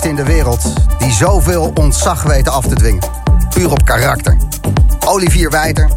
in 0.00 0.16
de 0.16 0.24
wereld 0.24 0.62
die 0.98 1.12
zoveel 1.12 1.70
ontzag 1.74 2.22
weten 2.22 2.52
af 2.52 2.66
te 2.66 2.74
dwingen. 2.74 3.02
Puur 3.54 3.70
op 3.70 3.84
karakter. 3.84 4.36
Olivier 5.06 5.50
Wijter, 5.50 5.90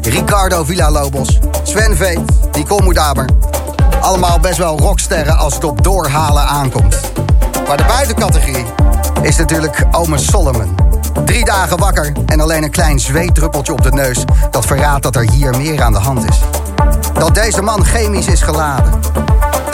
Ricardo 0.00 0.64
Villalobos, 0.64 1.38
Sven 1.62 1.96
Veet, 1.96 2.20
Nicole 2.52 2.82
Moedaber. 2.82 3.24
Allemaal 4.00 4.40
best 4.40 4.58
wel 4.58 4.78
rocksterren 4.78 5.36
als 5.36 5.54
het 5.54 5.64
op 5.64 5.82
doorhalen 5.82 6.42
aankomt. 6.42 7.00
Maar 7.66 7.76
de 7.76 7.84
buitencategorie 7.84 8.66
is 9.22 9.36
natuurlijk 9.36 9.84
Ome 9.90 10.18
Solomon. 10.18 10.74
Drie 11.24 11.44
dagen 11.44 11.78
wakker 11.78 12.12
en 12.26 12.40
alleen 12.40 12.62
een 12.62 12.70
klein 12.70 13.00
zweetdruppeltje 13.00 13.72
op 13.72 13.82
de 13.82 13.92
neus... 13.92 14.24
dat 14.50 14.66
verraadt 14.66 15.02
dat 15.02 15.16
er 15.16 15.30
hier 15.30 15.56
meer 15.56 15.82
aan 15.82 15.92
de 15.92 15.98
hand 15.98 16.28
is. 16.28 16.40
Dat 17.14 17.34
deze 17.34 17.62
man 17.62 17.84
chemisch 17.84 18.26
is 18.26 18.42
geladen. 18.42 18.92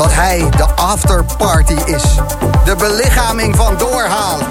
Dat 0.00 0.14
hij 0.14 0.50
de 0.56 0.66
afterparty 0.74 1.76
is. 1.84 2.02
De 2.64 2.76
belichaming 2.78 3.56
van 3.56 3.78
doorhalen. 3.78 4.46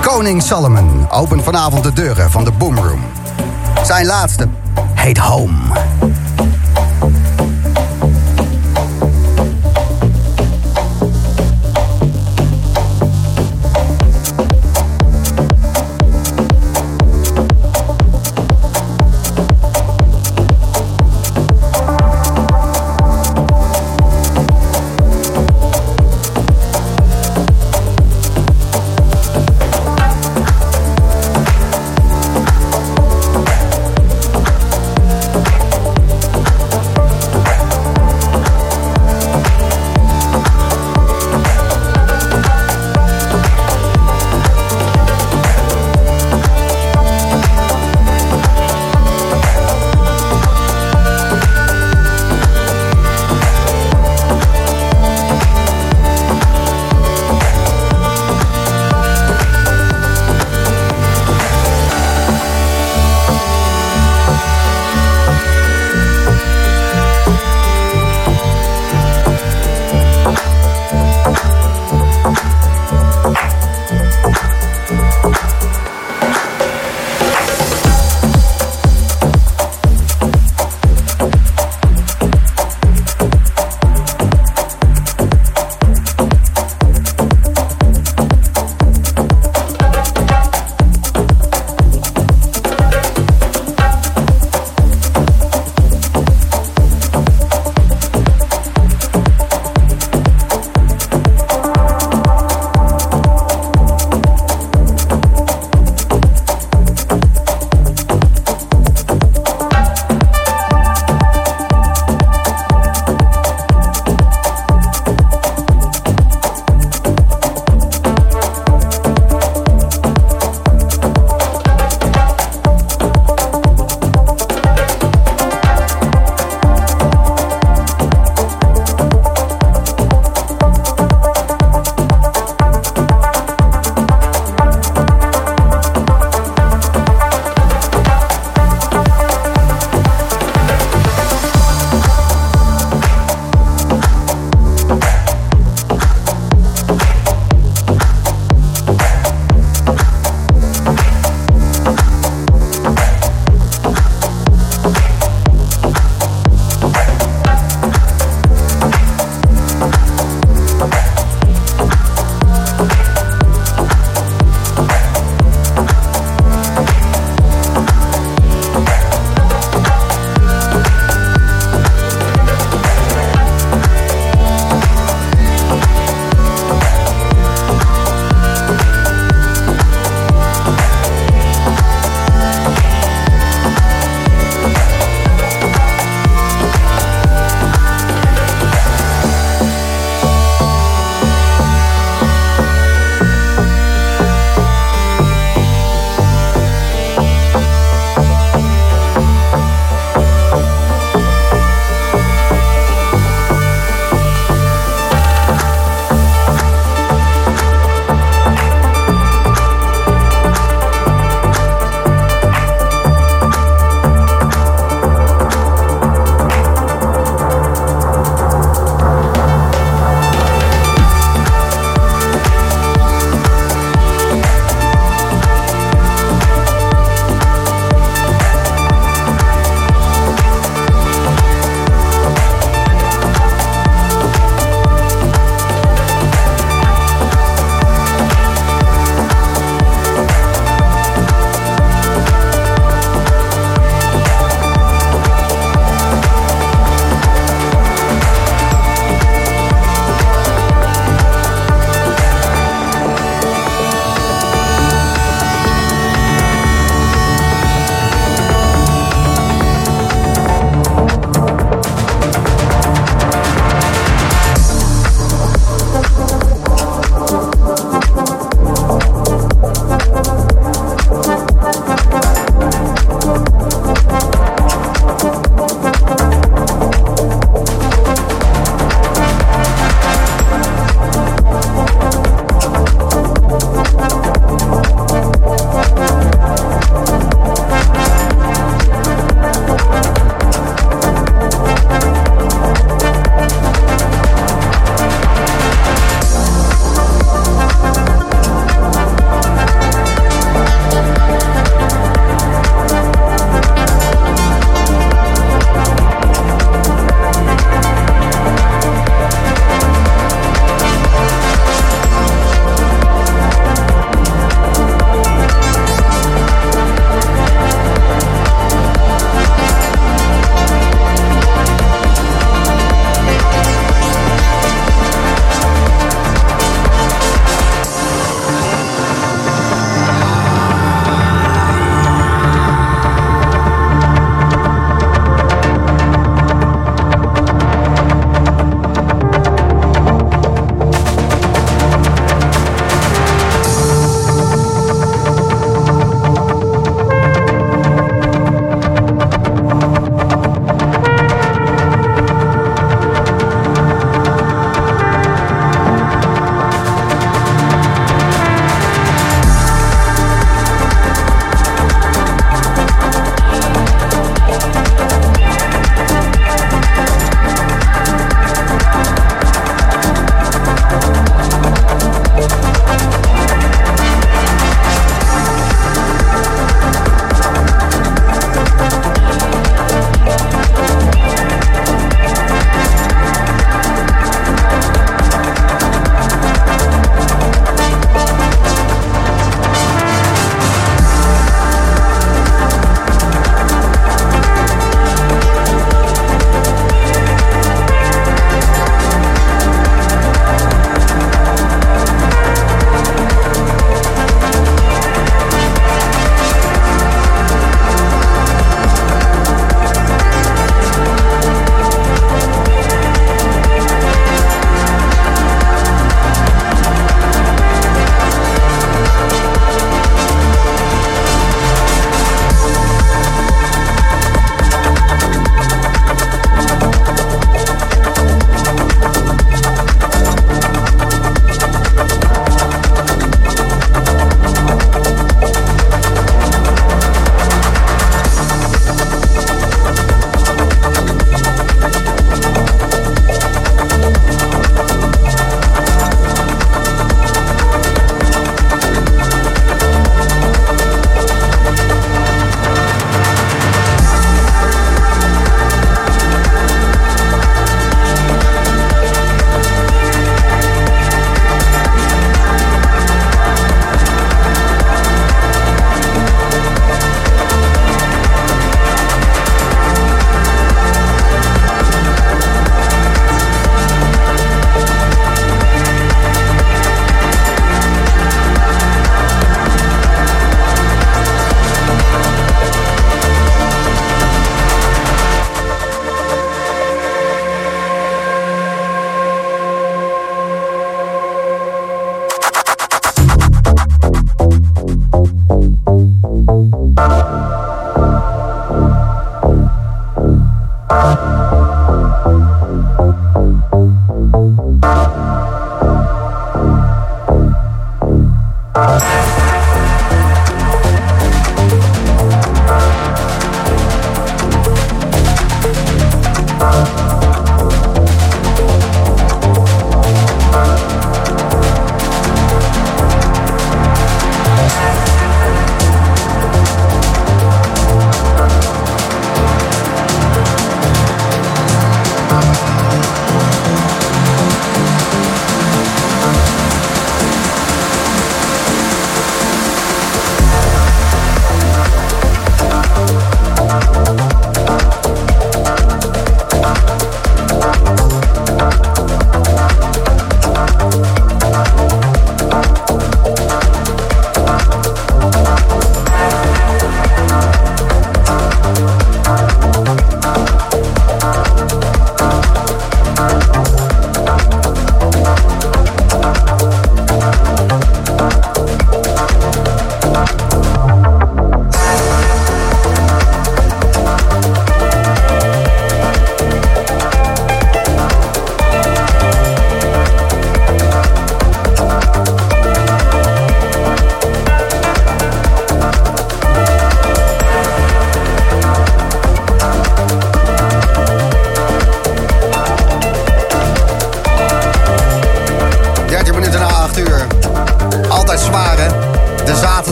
Koning 0.00 0.42
Solomon 0.42 1.10
opent 1.10 1.44
vanavond 1.44 1.82
de 1.82 1.92
deuren 1.92 2.30
van 2.30 2.44
de 2.44 2.52
Boomroom. 2.52 3.00
Zijn 3.82 4.06
laatste 4.06 4.48
heet 4.94 5.18
Home. 5.18 5.56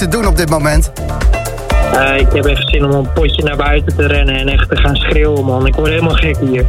Liefste 0.00 0.18
doen 0.18 0.30
op 0.30 0.36
dit 0.36 0.50
moment? 0.50 0.90
Uh, 1.94 2.16
ik 2.16 2.32
heb 2.32 2.44
even 2.44 2.68
zin 2.68 2.84
om 2.84 2.90
een 2.90 3.12
potje 3.12 3.42
naar 3.42 3.56
buiten 3.56 3.96
te 3.96 4.06
rennen 4.06 4.34
en 4.34 4.48
echt 4.48 4.68
te 4.68 4.76
gaan 4.76 4.96
schreeuwen, 4.96 5.44
man. 5.44 5.66
Ik 5.66 5.74
word 5.74 5.88
helemaal 5.88 6.14
gek 6.14 6.36
hier. 6.40 6.66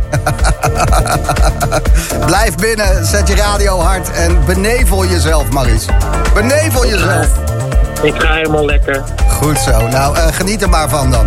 Blijf 2.26 2.56
binnen, 2.56 3.06
zet 3.06 3.28
je 3.28 3.36
radio 3.36 3.80
hard 3.80 4.12
en 4.12 4.46
benevel 4.46 5.06
jezelf, 5.06 5.52
Maries. 5.52 5.86
Benevel 6.34 6.86
jezelf. 6.86 7.28
Ik 8.02 8.14
ga 8.18 8.34
helemaal 8.34 8.66
lekker. 8.66 9.04
Goed 9.30 9.58
zo. 9.58 9.88
Nou, 9.88 10.18
uh, 10.18 10.28
geniet 10.28 10.62
er 10.62 10.70
maar 10.70 10.90
van 10.90 11.12
dan. 11.12 11.26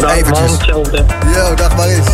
Dag 0.00 0.16
Eventjes. 0.16 0.38
man, 0.38 0.58
hetzelfde. 0.58 1.04
Yo, 1.34 1.54
dag 1.54 1.76
Maries. 1.76 2.06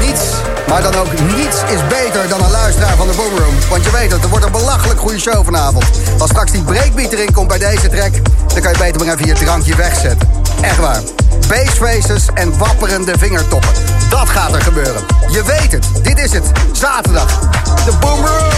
Niets, 0.00 0.43
maar 0.68 0.82
dan 0.82 0.94
ook 0.94 1.12
niets 1.36 1.56
is 1.74 1.86
beter 1.88 2.28
dan 2.28 2.44
een 2.44 2.50
luisteraar 2.50 2.96
van 2.96 3.06
de 3.06 3.14
Boomroom. 3.14 3.54
Want 3.70 3.84
je 3.84 3.90
weet 3.90 4.12
het, 4.12 4.22
er 4.22 4.28
wordt 4.28 4.44
een 4.44 4.52
belachelijk 4.52 5.00
goede 5.00 5.20
show 5.20 5.44
vanavond. 5.44 5.84
Als 6.18 6.30
straks 6.30 6.52
die 6.52 6.62
breakbeat 6.62 7.12
erin 7.12 7.32
komt 7.32 7.48
bij 7.48 7.58
deze 7.58 7.88
track... 7.88 8.12
dan 8.46 8.60
kan 8.62 8.72
je 8.72 8.78
beter 8.78 9.04
maar 9.04 9.14
even 9.14 9.26
je 9.26 9.34
drankje 9.34 9.76
wegzetten. 9.76 10.28
Echt 10.60 10.78
waar. 10.78 11.00
Basefaces 11.48 12.28
en 12.34 12.58
wapperende 12.58 13.18
vingertoppen. 13.18 13.70
Dat 14.10 14.28
gaat 14.28 14.54
er 14.54 14.62
gebeuren. 14.62 15.02
Je 15.30 15.42
weet 15.44 15.72
het. 15.72 15.86
Dit 16.02 16.18
is 16.18 16.32
het. 16.32 16.50
Zaterdag. 16.72 17.38
De 17.84 17.92
Boomroom. 18.00 18.54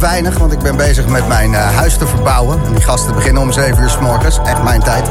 Weinig, 0.00 0.38
want 0.38 0.52
ik 0.52 0.58
ben 0.58 0.76
bezig 0.76 1.06
met 1.06 1.28
mijn 1.28 1.54
eh, 1.54 1.76
huis 1.76 1.96
te 1.96 2.06
verbouwen. 2.06 2.60
En 2.64 2.72
die 2.72 2.82
gasten 2.82 3.14
beginnen 3.14 3.42
om 3.42 3.52
7 3.52 3.82
uur 3.82 3.90
s 3.90 3.98
morgens. 3.98 4.38
Echt 4.44 4.62
mijn 4.62 4.82
tijd. 4.82 5.08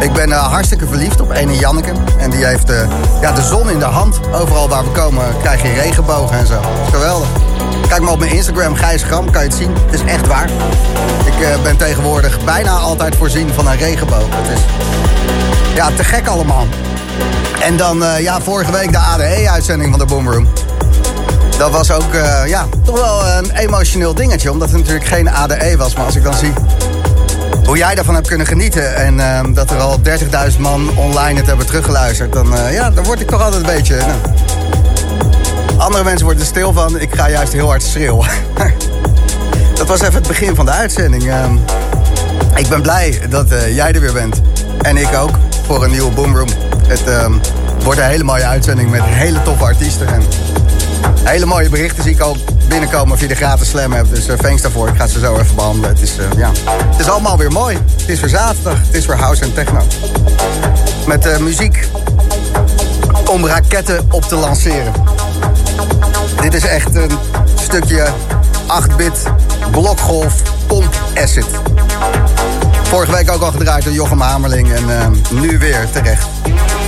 Ik 0.00 0.12
ben 0.12 0.32
eh, 0.32 0.52
hartstikke 0.52 0.86
verliefd 0.86 1.20
op 1.20 1.30
ene 1.30 1.56
Janneke. 1.56 1.92
En 2.18 2.30
die 2.30 2.44
heeft 2.44 2.70
eh, 2.70 2.88
ja, 3.20 3.32
de 3.32 3.42
zon 3.42 3.70
in 3.70 3.78
de 3.78 3.84
hand. 3.84 4.20
Overal 4.32 4.68
waar 4.68 4.84
we 4.84 4.90
komen 4.90 5.24
krijg 5.42 5.62
je 5.62 5.72
regenbogen 5.72 6.38
en 6.38 6.46
zo. 6.46 6.60
Geweldig. 6.90 7.28
Kijk 7.88 8.00
maar 8.02 8.12
op 8.12 8.18
mijn 8.18 8.32
Instagram, 8.32 8.74
Gijs 8.74 9.02
Gram, 9.02 9.30
kan 9.30 9.42
je 9.42 9.48
het 9.48 9.56
zien. 9.56 9.74
Het 9.84 9.94
is 9.94 10.04
echt 10.04 10.26
waar. 10.26 10.50
Ik 11.24 11.62
ben 11.62 11.76
tegenwoordig 11.76 12.44
bijna 12.44 12.70
altijd 12.70 13.16
voorzien 13.16 13.48
van 13.52 13.66
een 13.68 13.76
regenboog. 13.76 14.26
Het 14.30 14.58
is 14.58 14.64
ja, 15.74 15.90
te 15.96 16.04
gek 16.04 16.26
allemaal. 16.26 16.66
En 17.60 17.76
dan, 17.76 18.04
ja, 18.18 18.40
vorige 18.40 18.72
week 18.72 18.92
de 18.92 18.98
ADE-uitzending 18.98 19.90
van 19.90 19.98
de 19.98 20.04
Boomroom. 20.04 20.48
Dat 21.62 21.70
was 21.70 21.90
ook, 21.90 22.14
eh, 22.14 22.46
ja, 22.46 22.66
toch 22.84 22.98
wel 22.98 23.26
een 23.26 23.50
emotioneel 23.50 24.14
dingetje. 24.14 24.50
Omdat 24.50 24.68
het 24.70 24.78
natuurlijk 24.78 25.06
geen 25.06 25.30
ADE 25.30 25.74
was. 25.76 25.94
Maar 25.94 26.04
als 26.04 26.16
ik 26.16 26.22
dan 26.22 26.34
zie 26.34 26.52
hoe 27.64 27.76
jij 27.76 27.94
daarvan 27.94 28.14
hebt 28.14 28.28
kunnen 28.28 28.46
genieten... 28.46 28.96
en 28.96 29.20
ehm, 29.20 29.52
dat 29.52 29.70
er 29.70 29.78
al 29.78 30.00
30.000 30.52 30.58
man 30.58 30.96
online 30.96 31.38
het 31.38 31.46
hebben 31.46 31.66
teruggeluisterd... 31.66 32.32
dan, 32.32 32.56
eh, 32.56 32.72
ja, 32.72 32.90
dan 32.90 33.04
word 33.04 33.20
ik 33.20 33.28
toch 33.28 33.42
altijd 33.42 33.60
een 33.60 33.74
beetje... 33.74 33.96
nou, 33.96 34.18
andere 35.78 36.04
mensen 36.04 36.24
worden 36.24 36.42
er 36.42 36.48
stil 36.48 36.72
van. 36.72 37.00
Ik 37.00 37.14
ga 37.14 37.30
juist 37.30 37.52
heel 37.52 37.66
hard 37.66 37.82
schreeuwen. 37.82 38.28
dat 39.78 39.88
was 39.88 40.00
even 40.00 40.14
het 40.14 40.28
begin 40.28 40.54
van 40.54 40.64
de 40.64 40.72
uitzending. 40.72 41.30
Ehm, 41.30 41.56
ik 42.54 42.68
ben 42.68 42.82
blij 42.82 43.20
dat 43.28 43.50
eh, 43.50 43.74
jij 43.74 43.92
er 43.92 44.00
weer 44.00 44.12
bent. 44.12 44.40
En 44.80 44.96
ik 44.96 45.14
ook, 45.14 45.38
voor 45.66 45.84
een 45.84 45.90
nieuwe 45.90 46.10
Boomroom. 46.10 46.48
Het 46.86 47.04
ehm, 47.04 47.32
wordt 47.82 48.00
een 48.00 48.06
hele 48.06 48.24
mooie 48.24 48.46
uitzending 48.46 48.90
met 48.90 49.02
hele 49.04 49.42
toffe 49.42 49.64
artiesten. 49.64 50.06
En 50.06 50.22
hele 51.24 51.46
mooie 51.46 51.68
berichten 51.68 52.02
zie 52.02 52.12
ik 52.12 52.20
al 52.20 52.36
binnenkomen 52.68 53.18
via 53.18 53.28
de 53.28 53.34
gratis 53.34 53.68
slam 53.68 53.92
app. 53.92 54.14
Dus 54.14 54.28
uh, 54.28 54.36
thanks 54.36 54.62
daarvoor. 54.62 54.88
Ik 54.88 54.96
ga 54.96 55.06
ze 55.06 55.18
zo 55.18 55.38
even 55.38 55.54
behandelen. 55.54 55.90
Het 55.90 56.00
is, 56.00 56.16
eh, 56.18 56.24
ja. 56.36 56.50
het 56.90 57.00
is 57.00 57.08
allemaal 57.08 57.38
weer 57.38 57.52
mooi. 57.52 57.78
Het 58.00 58.08
is 58.08 58.20
weer 58.20 58.28
zaterdag. 58.28 58.78
Het 58.86 58.94
is 58.94 59.06
weer 59.06 59.16
house 59.16 59.42
en 59.42 59.54
techno. 59.54 59.86
Met 61.06 61.26
eh, 61.26 61.38
muziek 61.38 61.88
om 63.26 63.46
raketten 63.46 64.06
op 64.10 64.22
te 64.22 64.34
lanceren. 64.34 64.92
Dit 66.40 66.54
is 66.54 66.64
echt 66.64 66.94
een 66.94 67.10
stukje 67.54 68.06
8-bit 68.82 69.22
blokgolf 69.70 70.34
pomp 70.66 70.94
acid. 71.14 71.46
Vorige 72.82 73.12
week 73.12 73.30
ook 73.30 73.42
al 73.42 73.50
gedraaid 73.50 73.84
door 73.84 73.92
Jochem 73.92 74.20
Hamerling 74.20 74.72
en 74.72 75.22
nu 75.30 75.58
weer 75.58 75.88
terecht. 75.92 76.26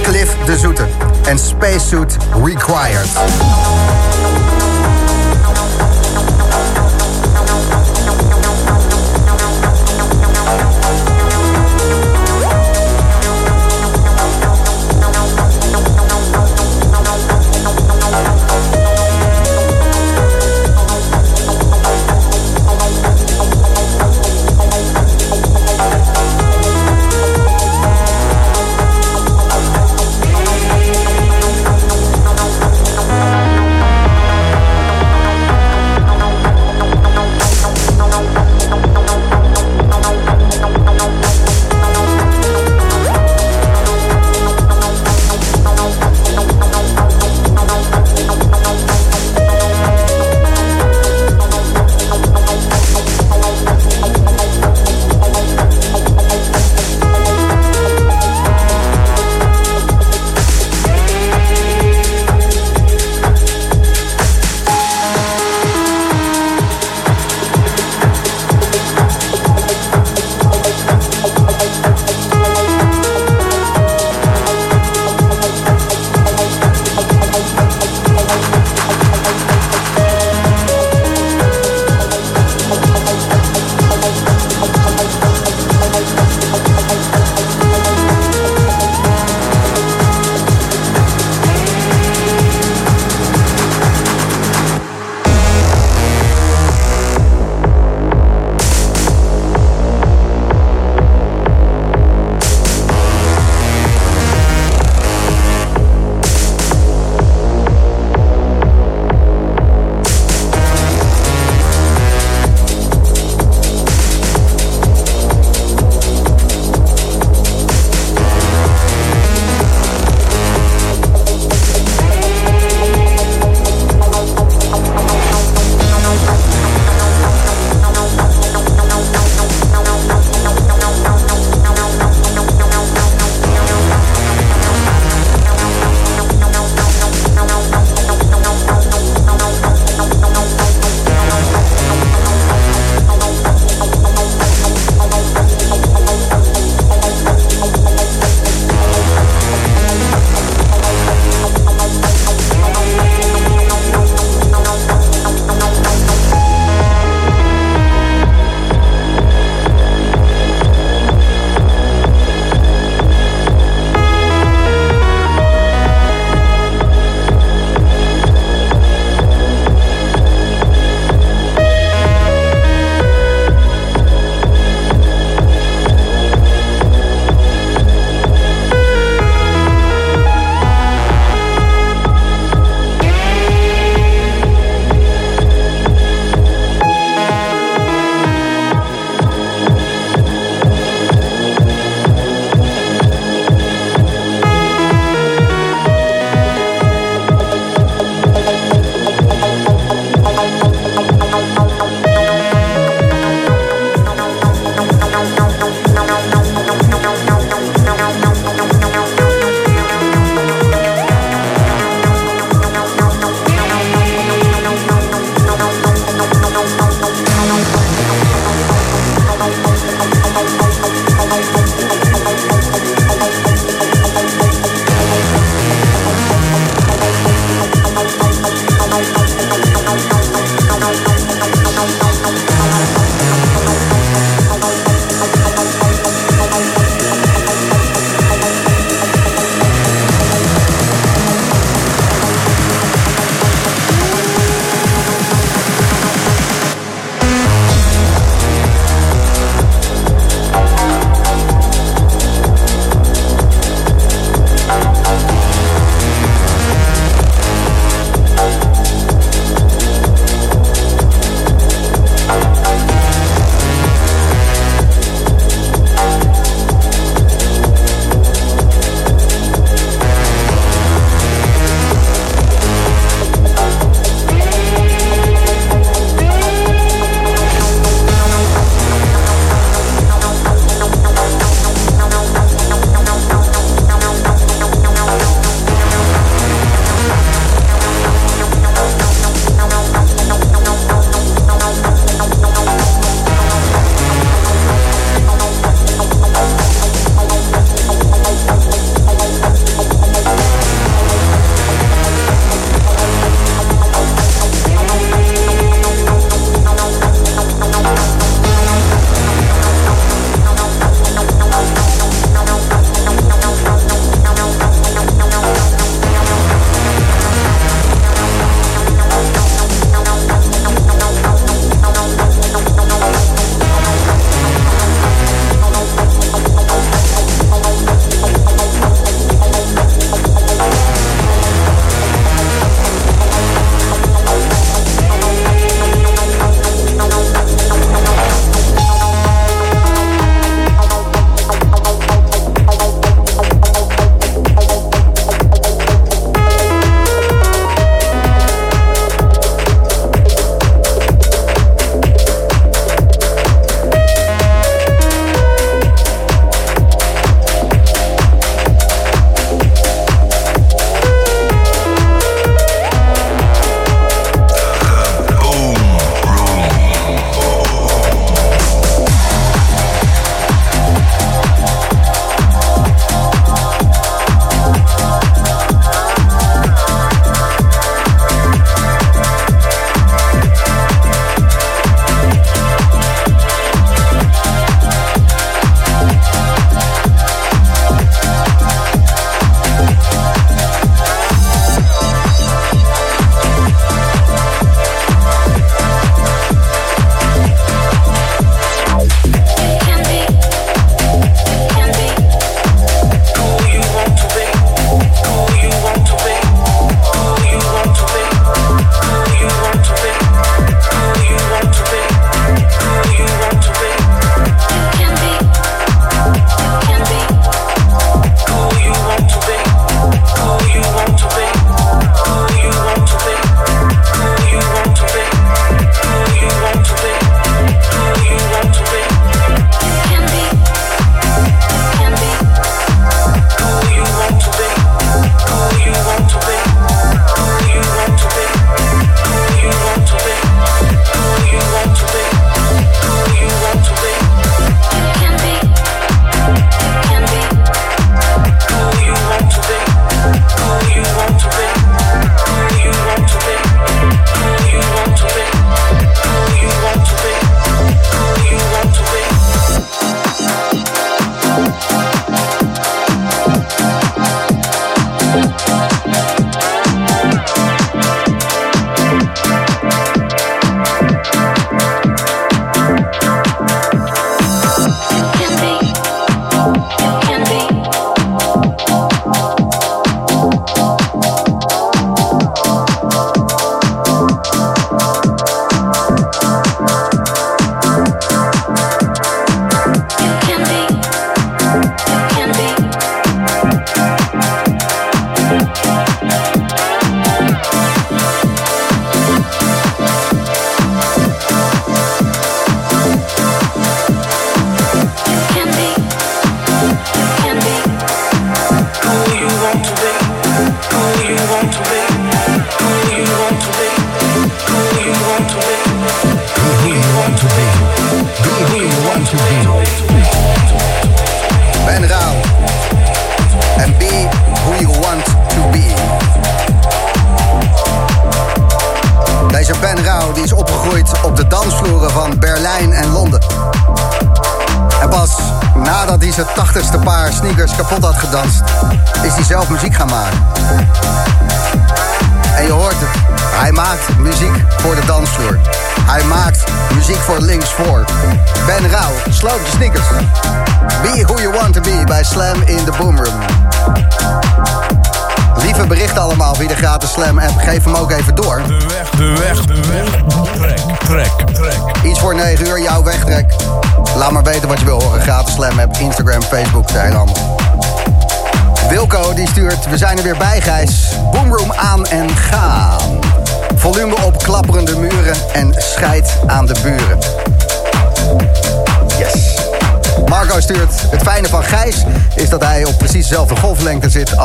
Cliff 0.05 0.37
de 0.47 0.57
Zoete 0.57 0.87
en 1.27 1.39
Spacesuit 1.39 2.17
Required. 2.45 4.14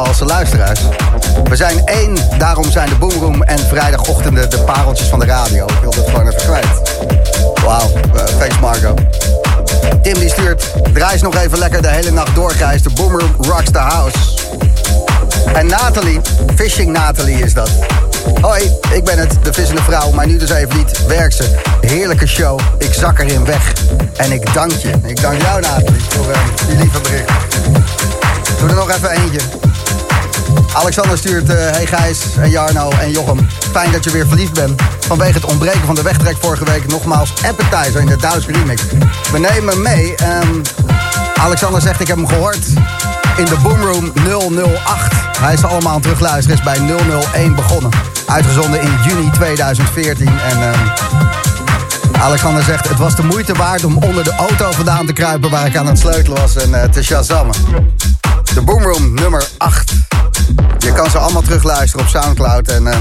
Als 0.08 0.20
luisteraars. 0.20 0.80
We 1.44 1.56
zijn 1.56 1.82
één, 1.86 2.18
daarom 2.38 2.72
zijn 2.72 2.90
de 2.90 2.96
Boomroom 2.96 3.44
en 3.44 3.60
vrijdagochtenden 3.60 4.50
de 4.50 4.60
pareltjes 4.60 5.08
van 5.08 5.20
de 5.20 5.26
radio. 5.26 5.66
Ik 5.66 5.80
wil 5.82 5.92
dat 5.92 6.10
gewoon 6.10 6.28
even 6.28 6.42
kwijt. 6.42 6.98
Wauw, 7.64 7.90
uh, 8.16 8.24
thanks 8.24 8.60
Marco. 8.60 8.94
Tim 10.02 10.20
die 10.20 10.30
stuurt, 10.30 10.74
draai 10.94 11.22
nog 11.22 11.36
even 11.36 11.58
lekker 11.58 11.82
de 11.82 11.88
hele 11.88 12.12
nacht 12.12 12.36
door 12.36 12.52
Gijs. 12.52 12.82
De 12.82 12.90
Boomroom 12.90 13.36
rocks 13.38 13.72
the 13.72 13.78
house. 13.78 14.18
En 15.54 15.66
Nathalie, 15.68 16.22
Fishing 16.56 16.92
Nathalie 16.92 17.44
is 17.44 17.54
dat. 17.54 17.70
Hoi, 18.42 18.72
ik 18.94 19.04
ben 19.04 19.18
het, 19.18 19.38
de 19.44 19.54
vissende 19.54 19.82
vrouw, 19.82 20.12
maar 20.12 20.28
nu 20.28 20.38
dus 20.38 20.50
even 20.50 20.78
niet. 20.78 21.06
Werk 21.08 21.32
ze. 21.32 21.56
Heerlijke 21.82 22.28
show. 22.28 22.60
Ik 22.78 22.94
zak 22.94 23.20
erin 23.20 23.46
weg. 23.46 23.74
En 24.18 24.32
ik 24.32 24.54
dank 24.54 24.72
je. 24.72 24.92
Ik 25.06 25.22
dank 25.22 25.42
jou, 25.42 25.62
Nathalie, 25.62 26.02
voor 26.10 26.30
uh, 26.30 26.38
die 26.68 26.78
lieve 26.78 27.00
bericht. 27.00 27.32
Doe 28.60 28.70
er 28.70 28.76
nog 28.76 28.90
even 28.90 29.10
eentje. 29.10 29.40
Alexander 30.74 31.18
stuurt, 31.18 31.50
uh, 31.50 31.56
hey 31.56 31.86
Gijs 31.86 32.20
en 32.38 32.50
Jarno 32.50 32.90
en 32.90 33.12
Jochem. 33.12 33.48
Fijn 33.72 33.92
dat 33.92 34.04
je 34.04 34.12
weer 34.12 34.28
verliefd 34.28 34.54
bent. 34.54 34.82
Vanwege 35.00 35.34
het 35.34 35.46
ontbreken 35.46 35.86
van 35.86 35.96
de 35.96 36.02
wegtrek 36.02 36.36
vorige 36.40 36.66
week 36.66 36.88
nogmaals 36.88 37.34
Appetizer 37.48 38.02
in 38.02 38.06
de 38.06 38.16
Duits 38.18 38.46
remix. 38.46 38.82
We 39.32 39.40
nemen 39.40 39.74
hem 39.74 39.82
mee. 39.82 40.16
Um, 40.44 40.62
Alexander 41.36 41.82
zegt, 41.82 42.00
ik 42.00 42.08
heb 42.08 42.18
hem 42.18 42.28
gehoord 42.28 42.66
in 43.38 43.46
de 43.46 43.58
Boomroom 43.64 44.12
008. 44.86 45.14
Hij 45.40 45.54
is 45.54 45.64
allemaal 45.64 45.94
aan 45.94 46.02
terugluisteren, 46.02 46.58
is 46.58 46.64
bij 46.64 46.98
001 47.34 47.56
begonnen. 47.56 47.92
Uitgezonden 48.26 48.82
in 48.82 48.92
juni 49.08 49.30
2014. 49.30 50.28
En 50.28 50.58
uh, 50.60 52.22
Alexander 52.22 52.64
zegt, 52.64 52.90
het 52.90 52.98
was 52.98 53.16
de 53.16 53.24
moeite 53.24 53.54
waard 53.54 53.84
om 53.84 53.98
onder 53.98 54.24
de 54.24 54.34
auto 54.36 54.72
vandaan 54.72 55.06
te 55.06 55.14
kruipen... 55.14 55.50
waar 55.50 55.66
ik 55.66 55.78
aan 55.78 55.88
het 55.88 56.00
sleutelen 56.00 56.42
was 56.42 56.56
en 56.56 56.70
uh, 56.70 56.84
te 56.84 57.04
shazammen. 57.04 57.56
De 58.54 58.62
Boomroom 58.62 59.14
nummer 59.14 59.48
8. 59.58 60.09
Je 60.80 60.92
kan 60.94 61.10
ze 61.10 61.18
allemaal 61.18 61.42
terugluisteren 61.42 62.06
op 62.06 62.12
Soundcloud. 62.12 62.68
En 62.68 62.84
uh, 62.84 62.96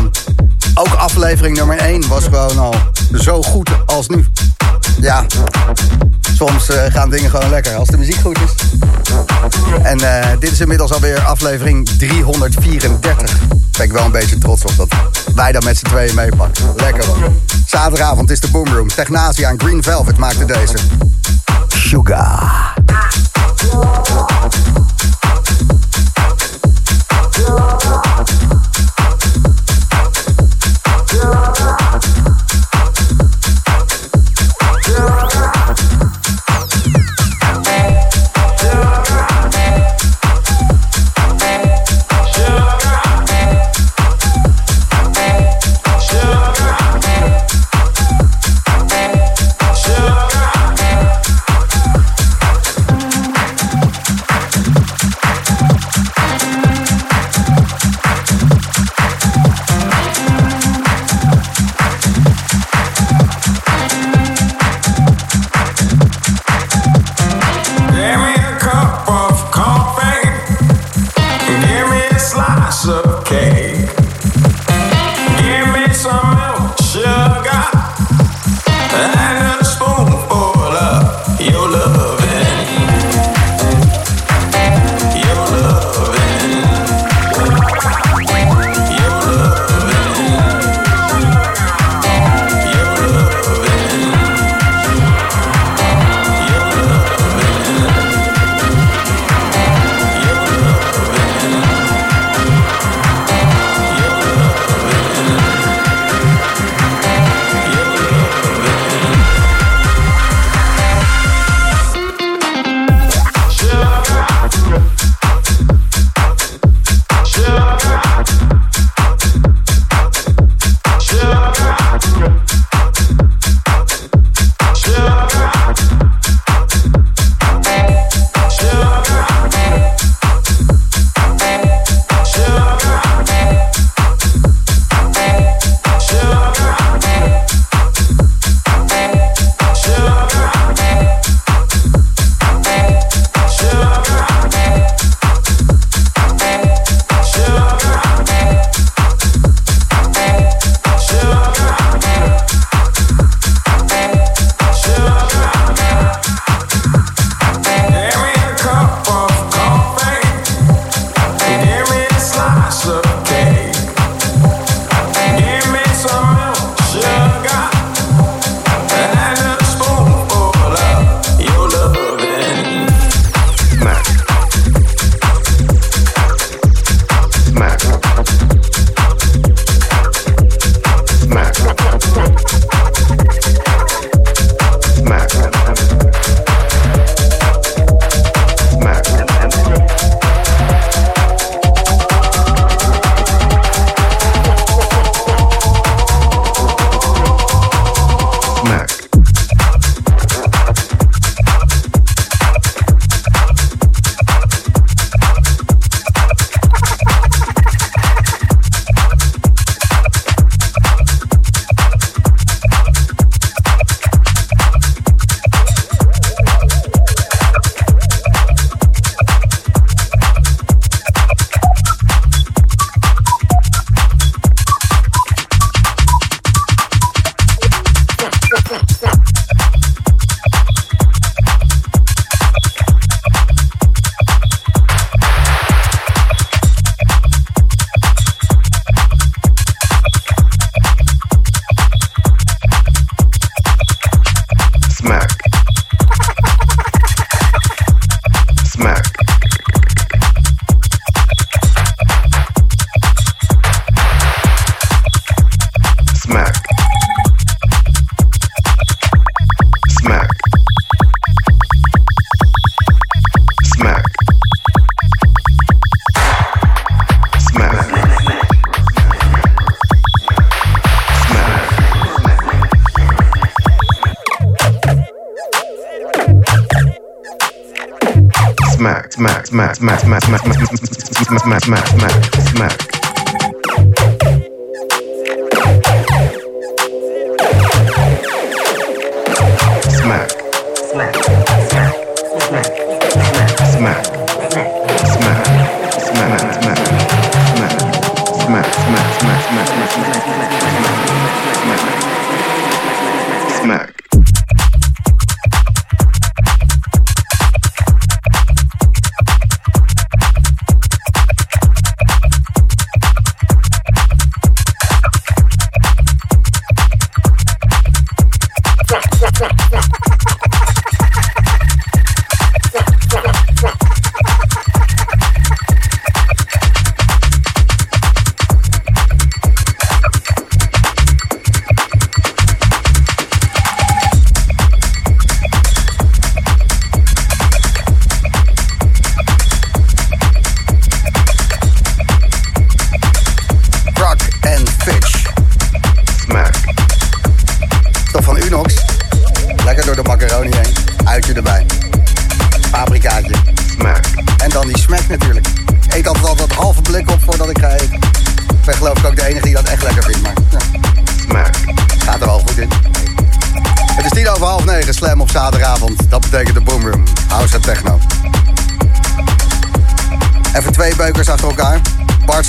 ook 0.74 0.94
aflevering 0.94 1.56
nummer 1.56 1.78
1 1.78 2.08
was 2.08 2.24
gewoon 2.24 2.58
al 2.58 2.74
zo 3.14 3.42
goed 3.42 3.70
als 3.86 4.08
nu. 4.08 4.26
Ja, 5.00 5.26
soms 6.34 6.70
uh, 6.70 6.76
gaan 6.88 7.10
dingen 7.10 7.30
gewoon 7.30 7.50
lekker 7.50 7.74
als 7.74 7.88
de 7.88 7.96
muziek 7.96 8.20
goed 8.20 8.38
is. 8.38 8.54
En 9.82 10.00
uh, 10.00 10.26
dit 10.38 10.52
is 10.52 10.60
inmiddels 10.60 10.92
alweer 10.92 11.20
aflevering 11.20 11.88
334. 11.88 13.38
Ben 13.76 13.86
ik 13.86 13.92
wel 13.92 14.04
een 14.04 14.12
beetje 14.12 14.38
trots 14.38 14.64
op 14.64 14.76
dat 14.76 14.88
wij 15.34 15.52
dan 15.52 15.64
met 15.64 15.78
z'n 15.78 15.86
tweeën 15.86 16.14
meepakken. 16.14 16.64
Lekker 16.76 17.06
man. 17.06 17.36
Zaterdagavond 17.66 18.30
is 18.30 18.40
de 18.40 18.48
Boomroom. 18.48 18.88
Technasia 18.88 19.48
en 19.48 19.60
Green 19.60 19.82
Velvet 19.82 20.18
maakte 20.18 20.44
deze. 20.44 20.76
Sugar. 21.68 22.74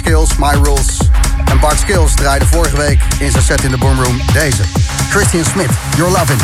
Skills, 0.10 0.38
My 0.38 0.54
Rules. 0.64 0.98
En 1.46 1.60
Bart 1.60 1.80
Skills 1.80 2.14
draaide 2.14 2.46
vorige 2.46 2.78
week 2.78 3.02
in 3.20 3.32
zijn 3.32 3.44
set 3.44 3.64
in 3.64 3.72
de 3.72 3.78
Boomroom 3.78 4.22
deze. 4.34 4.64
Christian 5.10 5.46
Smith, 5.46 5.72
you're 5.96 6.12
loving. 6.12 6.40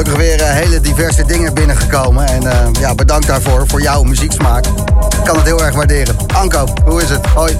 Gelukkig 0.00 0.26
weer 0.26 0.42
eh, 0.42 0.54
hele 0.54 0.80
diverse 0.80 1.24
dingen 1.26 1.54
binnengekomen. 1.54 2.26
En 2.26 2.50
eh, 2.50 2.80
ja, 2.80 2.94
bedankt 2.94 3.26
daarvoor, 3.26 3.66
voor 3.66 3.82
jouw 3.82 4.02
muzieksmaak. 4.02 4.66
Ik 4.66 5.24
kan 5.24 5.36
het 5.36 5.44
heel 5.44 5.64
erg 5.64 5.74
waarderen. 5.74 6.16
Anko, 6.34 6.66
hoe 6.84 7.02
is 7.02 7.10
het? 7.10 7.26
Hoi. 7.26 7.56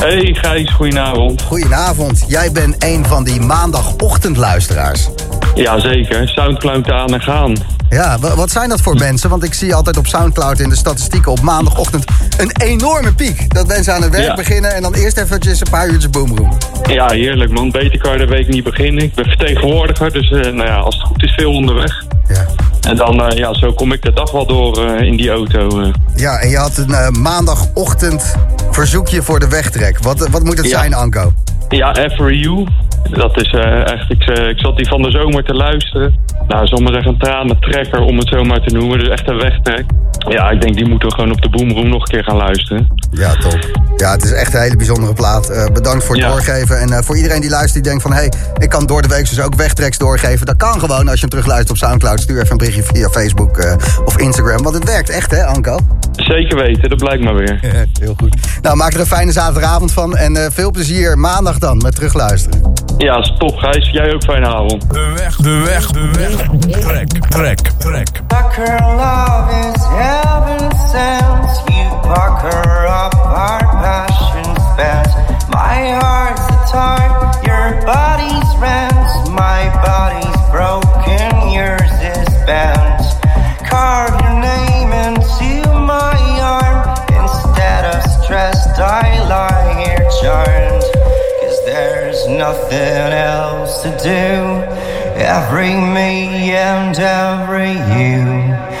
Hey 0.00 0.34
Gijs, 0.34 0.72
goedenavond. 0.72 1.42
Goedenavond. 1.42 2.24
Jij 2.28 2.52
bent 2.52 2.84
een 2.84 3.06
van 3.06 3.24
die 3.24 3.40
maandagochtendluisteraars. 3.40 5.08
Jazeker, 5.54 6.28
Soundcloud 6.28 6.90
aan 6.90 7.14
en 7.14 7.20
gaan. 7.20 7.73
Ja, 7.94 8.18
wa- 8.18 8.34
wat 8.34 8.50
zijn 8.50 8.68
dat 8.68 8.80
voor 8.80 8.94
mensen? 8.94 9.30
Want 9.30 9.44
ik 9.44 9.54
zie 9.54 9.74
altijd 9.74 9.96
op 9.96 10.06
Soundcloud 10.06 10.58
in 10.60 10.68
de 10.68 10.76
statistieken 10.76 11.32
op 11.32 11.40
maandagochtend 11.40 12.04
een 12.38 12.50
enorme 12.62 13.12
piek. 13.14 13.54
Dat 13.54 13.66
mensen 13.66 13.94
aan 13.94 14.02
het 14.02 14.10
werk 14.10 14.24
Ja. 14.26 14.34
beginnen 14.34 14.74
en 14.74 14.82
dan 14.82 14.94
eerst 14.94 15.16
eventjes 15.16 15.60
een 15.60 15.70
paar 15.70 15.88
uurtjes 15.88 16.10
boomroom. 16.10 16.56
Ja, 16.86 17.08
heerlijk 17.08 17.50
man. 17.50 17.70
Beter 17.70 17.98
kan 17.98 18.12
je 18.12 18.18
de 18.18 18.26
week 18.26 18.48
niet 18.48 18.64
beginnen. 18.64 19.02
Ik 19.04 19.14
ben 19.14 19.24
vertegenwoordiger, 19.24 20.12
dus 20.12 20.30
eh, 20.30 20.40
nou 20.40 20.64
ja, 20.68 20.76
als 20.76 20.94
het 20.96 21.04
goed 21.06 21.22
is 21.22 21.32
veel 21.34 21.52
onderweg. 21.52 22.04
Ja. 22.28 22.46
En 22.88 22.96
dan, 22.96 23.22
eh, 23.22 23.38
ja, 23.38 23.54
zo 23.54 23.72
kom 23.72 23.92
ik 23.92 24.02
de 24.02 24.12
dag 24.12 24.30
wel 24.30 24.46
door 24.46 24.86
eh, 24.86 25.06
in 25.06 25.16
die 25.16 25.30
auto. 25.30 25.90
ja, 26.16 26.38
en 26.38 26.48
je 26.48 26.56
had 26.56 26.76
een 26.76 27.20
maandagochtend 27.22 28.34
verzoekje 28.70 29.22
voor 29.22 29.40
de 29.40 29.48
wegtrek. 29.48 29.98
Wat, 29.98 30.28
wat 30.28 30.42
moet 30.44 30.56
het 30.58 30.70
Ja. 30.70 30.78
zijn, 30.78 30.94
Anko? 30.94 31.32
Ja, 31.68 31.94
Every 31.96 32.40
You. 32.40 32.66
Dat 33.10 33.40
is 33.40 33.52
eh, 33.52 33.92
echt, 33.92 34.10
ik, 34.10 34.22
ik 34.24 34.58
zat 34.58 34.76
die 34.76 34.88
van 34.88 35.02
de 35.02 35.10
zomer 35.10 35.44
te 35.44 35.54
luisteren. 35.54 36.13
Nou, 36.48 36.82
maar 36.82 36.92
zeggen, 36.92 37.18
tranentrekker 37.18 38.00
om 38.00 38.18
het 38.18 38.28
zo 38.28 38.42
maar 38.42 38.60
te 38.60 38.74
noemen. 38.74 38.98
Dus 38.98 39.08
echt 39.08 39.28
een 39.28 39.38
wegtrek. 39.38 39.84
Ja, 40.28 40.50
ik 40.50 40.60
denk 40.60 40.74
die 40.74 40.88
moeten 40.88 41.08
we 41.08 41.14
gewoon 41.14 41.32
op 41.32 41.42
de 41.42 41.48
boomroom 41.48 41.88
nog 41.88 42.02
een 42.02 42.14
keer 42.14 42.24
gaan 42.24 42.36
luisteren. 42.36 42.86
Ja, 43.14 43.34
top. 43.34 43.82
Ja, 43.96 44.10
het 44.12 44.24
is 44.24 44.32
echt 44.32 44.54
een 44.54 44.60
hele 44.60 44.76
bijzondere 44.76 45.12
plaat. 45.12 45.48
Eh, 45.48 45.64
bedankt 45.72 46.04
voor 46.04 46.14
het 46.14 46.24
Ja. 46.24 46.30
doorgeven. 46.30 46.80
En 46.80 46.92
eh, 46.92 46.98
voor 47.02 47.16
iedereen 47.16 47.40
die 47.40 47.50
luistert 47.50 47.74
die 47.74 47.82
denkt 47.82 48.02
van... 48.02 48.12
hé, 48.12 48.18
hey, 48.18 48.32
ik 48.58 48.68
kan 48.68 48.86
door 48.86 49.02
de 49.02 49.08
week 49.08 49.28
dus 49.28 49.40
ook 49.40 49.54
wegtreks 49.54 49.98
doorgeven. 49.98 50.46
Dat 50.46 50.56
kan 50.56 50.80
gewoon 50.80 51.04
als 51.08 51.14
je 51.14 51.20
hem 51.20 51.28
terugluistert 51.28 51.70
op 51.70 51.76
Soundcloud. 51.76 52.20
Stuur 52.20 52.36
even 52.38 52.50
een 52.50 52.56
berichtje 52.56 52.82
via 52.82 53.08
Facebook 53.08 53.58
eh, 53.58 53.74
of 54.04 54.18
Instagram. 54.18 54.62
Want 54.62 54.74
het 54.74 54.84
werkt 54.84 55.08
echt, 55.10 55.30
hè, 55.30 55.44
Anko? 55.46 55.78
Zeker 56.12 56.56
weten, 56.56 56.88
dat 56.88 56.98
blijkt 56.98 57.24
maar 57.24 57.34
weer. 57.34 57.58
Heel 58.00 58.14
goed. 58.16 58.36
Nou, 58.62 58.76
maak 58.76 58.92
er 58.92 59.00
een 59.00 59.06
fijne 59.06 59.32
zaterdagavond 59.32 59.92
van. 59.92 60.16
En 60.16 60.36
eh, 60.36 60.46
veel 60.52 60.70
plezier 60.70 61.18
maandag 61.18 61.58
dan 61.58 61.76
met 61.78 61.94
terugluisteren. 61.94 62.72
Ja, 62.98 63.16
is 63.18 63.34
top 63.38 63.56
Gijs. 63.56 63.90
Jij 63.90 64.14
ook 64.14 64.22
fijne 64.22 64.46
avond. 64.46 64.90
De 64.92 65.12
weg, 65.16 65.36
de 65.36 65.62
weg, 65.64 65.86
de 65.86 66.10
weg. 66.18 66.30
Trek, 66.80 67.08
trek, 67.28 67.58
trek. 67.78 68.08
Pucker 68.26 68.80
love 68.96 69.70
is 69.74 69.82
heaven 69.88 70.76
sent. 70.90 71.62
You 71.64 72.00
pucker 72.00 72.86
our 73.12 73.60
passion 73.84 74.44
spent. 74.72 75.08
My 75.50 75.92
heart's 76.00 76.46
a 76.48 76.58
tart, 76.72 77.44
your 77.44 77.84
body's 77.84 78.50
rent. 78.56 79.08
My 79.30 79.68
body's 79.84 80.40
broken, 80.50 81.52
yours 81.52 81.92
is 82.00 82.28
bent. 82.46 83.02
Carve 83.68 84.16
your 84.22 84.40
name 84.40 84.92
into 84.92 85.68
my 85.68 86.16
arm. 86.40 86.80
Instead 87.20 87.84
of 87.94 88.02
stressed, 88.22 88.78
I 88.78 89.20
lie 89.28 89.84
here 89.84 90.08
charmed. 90.22 90.84
Cause 91.40 91.64
there's 91.66 92.26
nothing 92.28 93.12
else 93.12 93.82
to 93.82 93.90
do. 94.02 94.64
Every 95.20 95.74
me 95.74 96.52
and 96.52 96.98
every 96.98 97.72
you. 98.00 98.73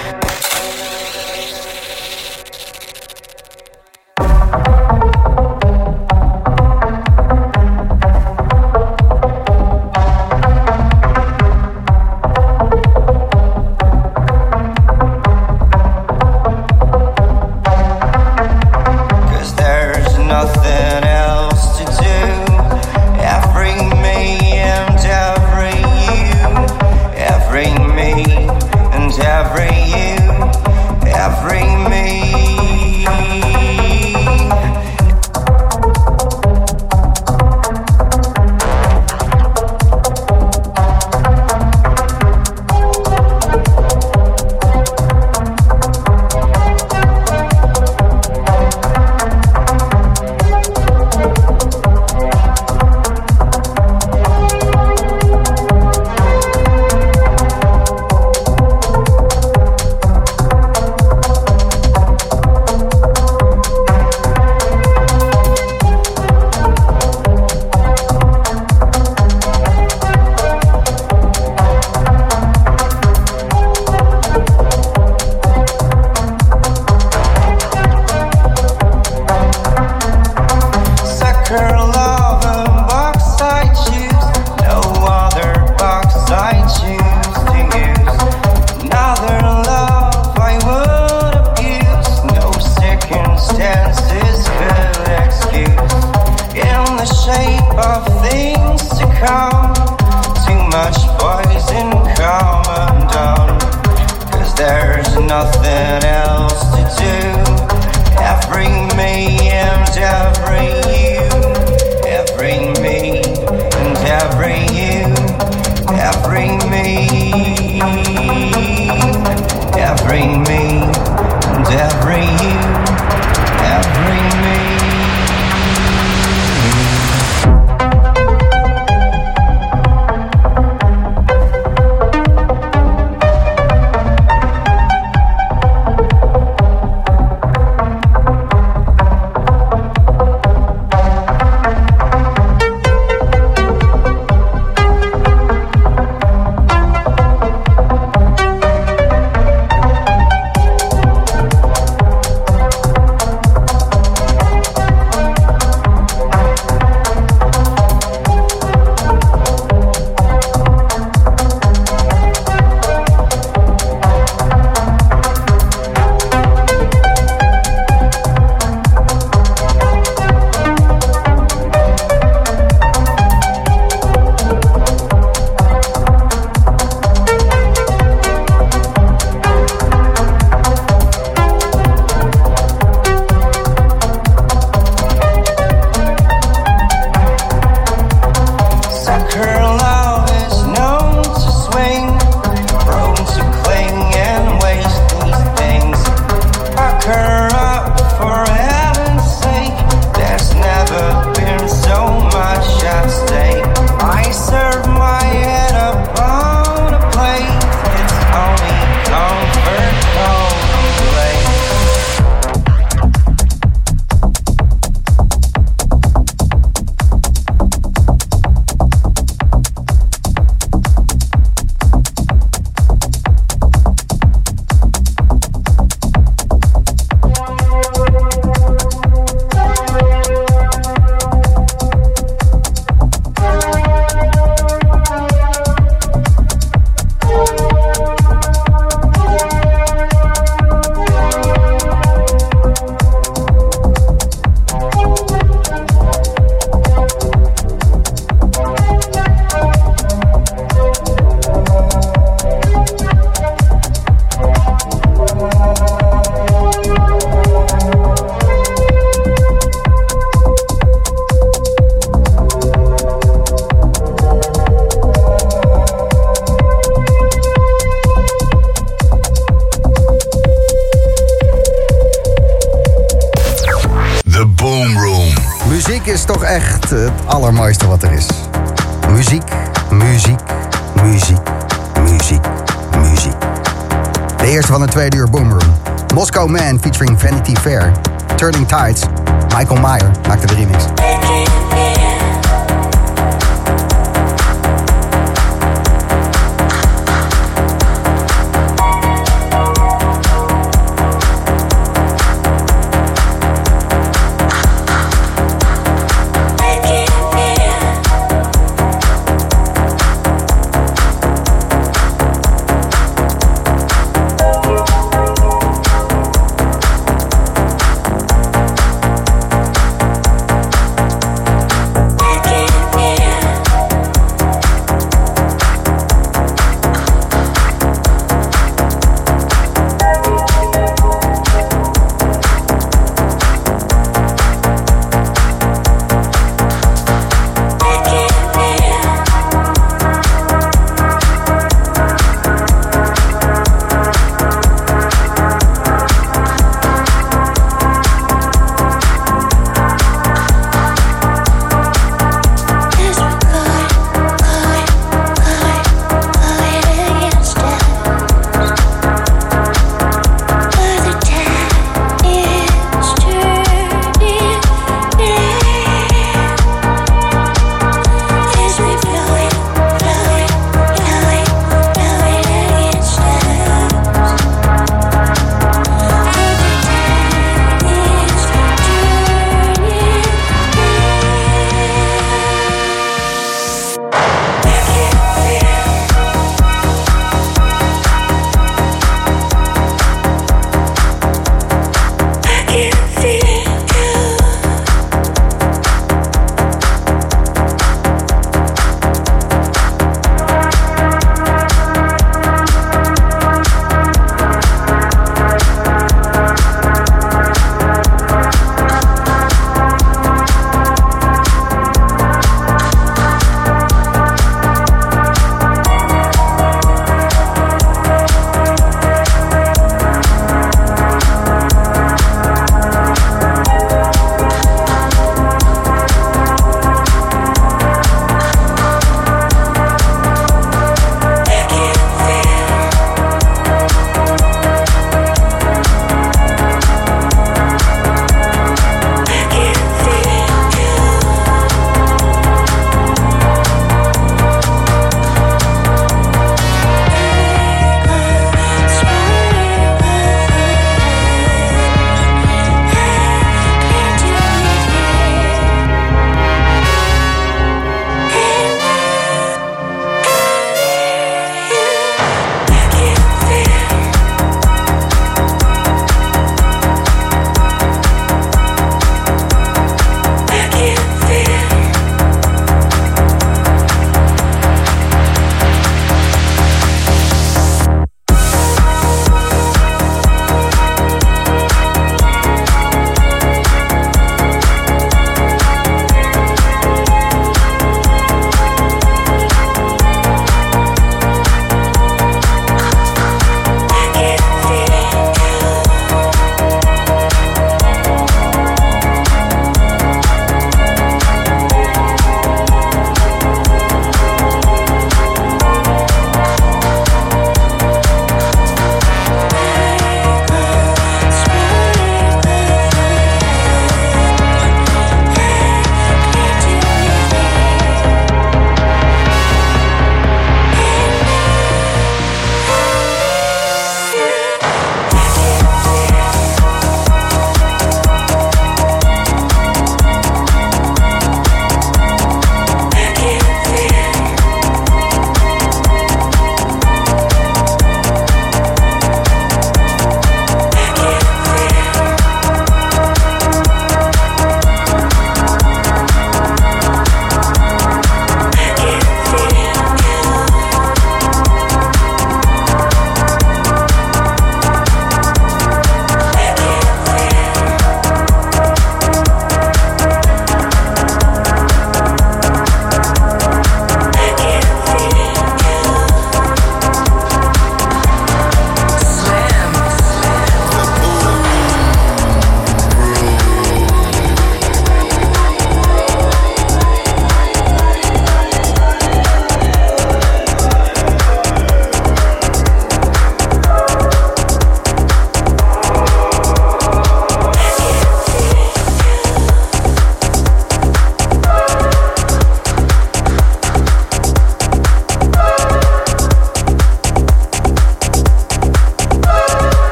Nothing 105.26 106.04
else 106.04 106.62
to 106.74 106.82
do. 107.02 108.22
Every 108.22 108.68
me 108.96 109.50
and. 109.50 109.74
Every 109.96 110.83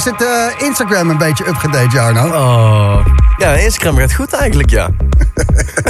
Is 0.00 0.06
het 0.06 0.22
eh, 0.22 0.66
Instagram 0.66 1.10
een 1.10 1.18
beetje 1.18 1.48
upgedate, 1.48 1.88
Jarno? 1.88 2.26
Oh. 2.26 3.06
Ja, 3.36 3.52
Instagram 3.52 3.96
gaat 3.96 4.14
goed 4.14 4.32
eigenlijk, 4.32 4.70
ja. 4.70 4.88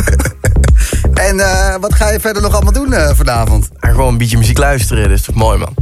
En 1.28 1.40
eh, 1.40 1.74
wat 1.80 1.94
ga 1.94 2.10
je 2.10 2.20
verder 2.20 2.42
nog 2.42 2.54
allemaal 2.54 2.72
doen 2.72 2.92
eh, 2.92 3.10
vanavond? 3.14 3.68
En 3.78 3.90
gewoon 3.90 4.08
een 4.08 4.18
beetje 4.18 4.38
muziek 4.38 4.58
luisteren, 4.58 5.02
dat 5.02 5.18
is 5.18 5.22
toch 5.22 5.34
mooi, 5.34 5.58
man. 5.58 5.74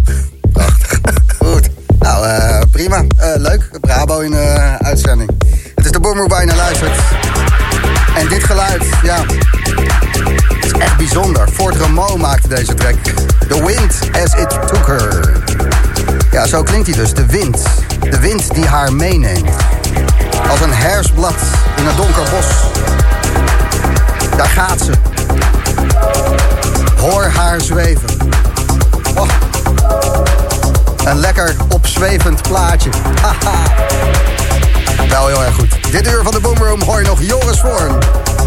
Prachtig. 0.52 1.00
Goed. 1.44 1.68
Nou, 1.98 2.66
prima. 2.66 3.04
Leuk. 3.36 3.70
Brabo 3.80 4.18
in 4.18 4.34
eh 4.34 4.74
uitzending. 4.74 5.30
Het 5.74 5.84
is 5.84 5.90
de 5.90 6.00
je 6.40 6.46
naar 6.46 6.56
luistert. 6.56 7.00
En 8.16 8.28
dit 8.28 8.44
geluid, 8.44 8.84
ja... 9.02 9.24
is 10.60 10.72
echt 10.72 10.96
bijzonder. 10.96 11.48
Fort 11.52 11.76
Ramo 11.76 12.16
maakte 12.16 12.48
deze 12.48 12.74
track. 12.74 12.96
The 13.48 13.64
wind 13.64 13.98
as 14.22 14.34
it 14.34 14.50
took 14.50 14.86
her. 14.86 15.32
Ja, 16.30 16.46
zo 16.46 16.62
klinkt 16.62 16.86
hij 16.86 16.96
dus. 16.96 17.14
De 17.14 17.26
wind. 17.26 17.86
De 18.10 18.18
wind 18.20 18.54
die 18.54 18.66
haar 18.66 18.92
meeneemt. 18.92 19.50
Als 20.50 20.60
een 20.60 20.72
herfstblad 20.72 21.34
in 21.76 21.86
een 21.86 21.96
donker 21.96 22.22
bos. 22.30 22.46
Daar 24.36 24.48
gaat 24.48 24.80
ze. 24.80 24.92
Hoor 27.00 27.24
haar 27.24 27.60
zweven. 27.60 28.08
Oh. 29.14 29.28
Een 31.04 31.18
lekker 31.18 31.56
opzwevend 31.68 32.42
plaatje. 32.42 32.90
Haha. 33.22 33.62
Wel 35.08 35.26
heel 35.26 35.44
erg 35.44 35.54
goed. 35.54 35.92
Dit 35.92 36.06
uur 36.06 36.20
van 36.22 36.32
de 36.32 36.40
Boomroom 36.40 36.82
hoor 36.82 37.00
je 37.00 37.06
nog 37.06 37.22
Joris 37.22 37.60
Voorn. 37.60 37.98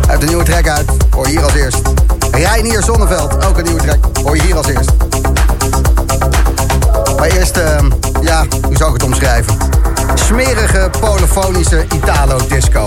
Uit 0.07 0.20
de 0.20 0.26
nieuwe 0.26 0.43
track 0.43 0.68
uit. 0.68 0.89
Hoor 1.09 1.26
je 1.26 1.32
hier 1.32 1.43
als 1.43 1.53
eerst. 1.53 1.82
Reinier 2.32 2.84
Zonneveld. 2.84 3.45
Ook 3.45 3.57
een 3.57 3.64
nieuwe 3.64 3.82
track. 3.82 3.97
Hoor 4.24 4.36
je 4.36 4.41
hier 4.41 4.57
als 4.57 4.68
eerst. 4.68 4.91
Maar 7.18 7.30
eerst, 7.30 7.57
ehm, 7.57 7.89
ja, 8.22 8.45
hoe 8.67 8.78
zou 8.78 8.89
ik 8.89 9.01
het 9.01 9.03
omschrijven? 9.03 9.57
Smerige, 10.15 10.89
polyfonische 10.99 11.86
Italo-disco. 11.93 12.86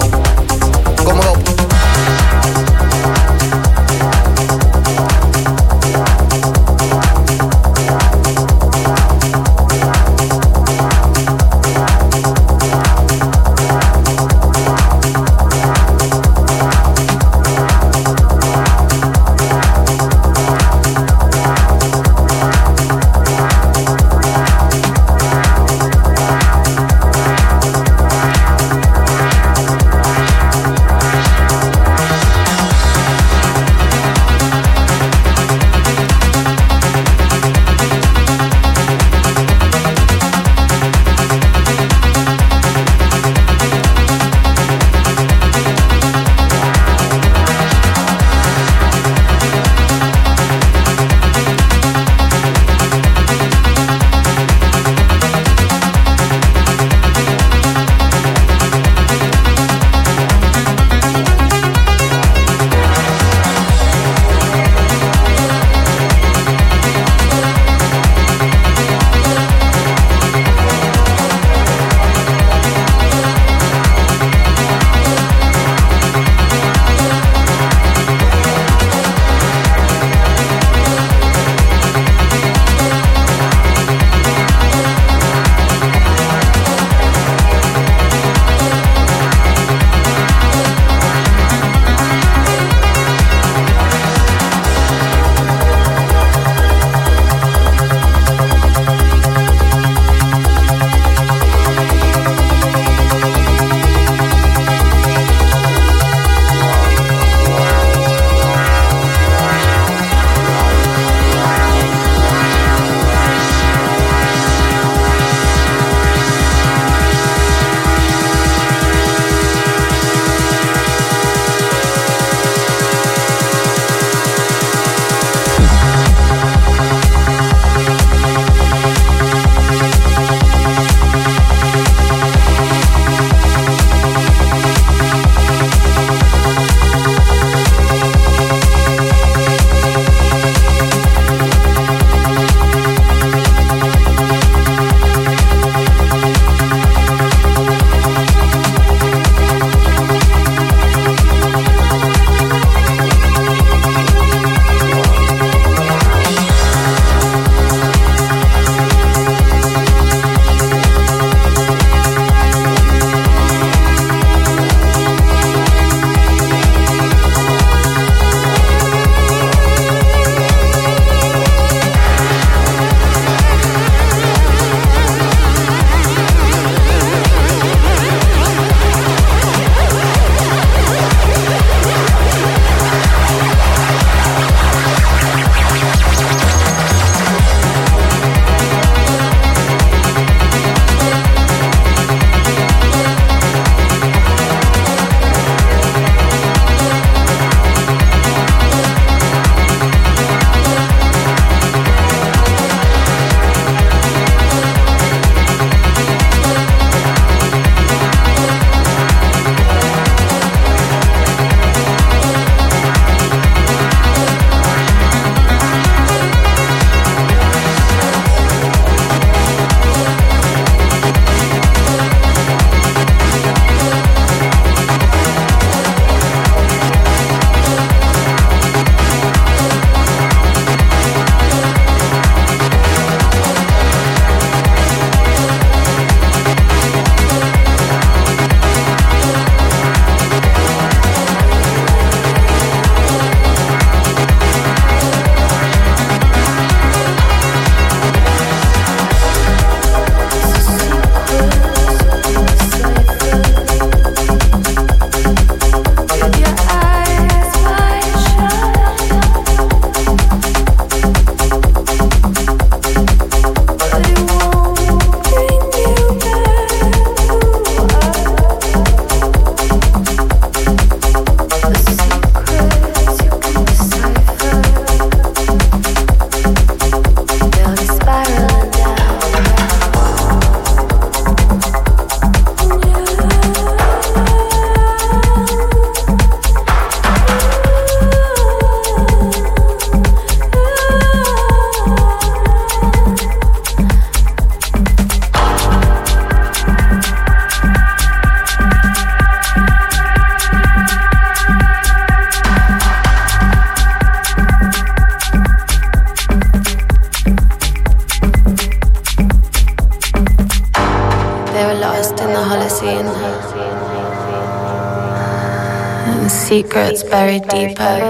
Secrets 316.75 317.05
buried 317.05 317.49
deeper 317.49 318.01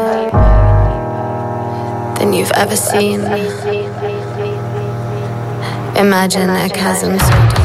than 2.19 2.32
you've 2.32 2.51
ever 2.53 2.74
seen. 2.74 3.20
Imagine 5.97 6.49
a 6.49 6.70
chasm 6.70 7.19
so 7.19 7.49
deep. 7.57 7.64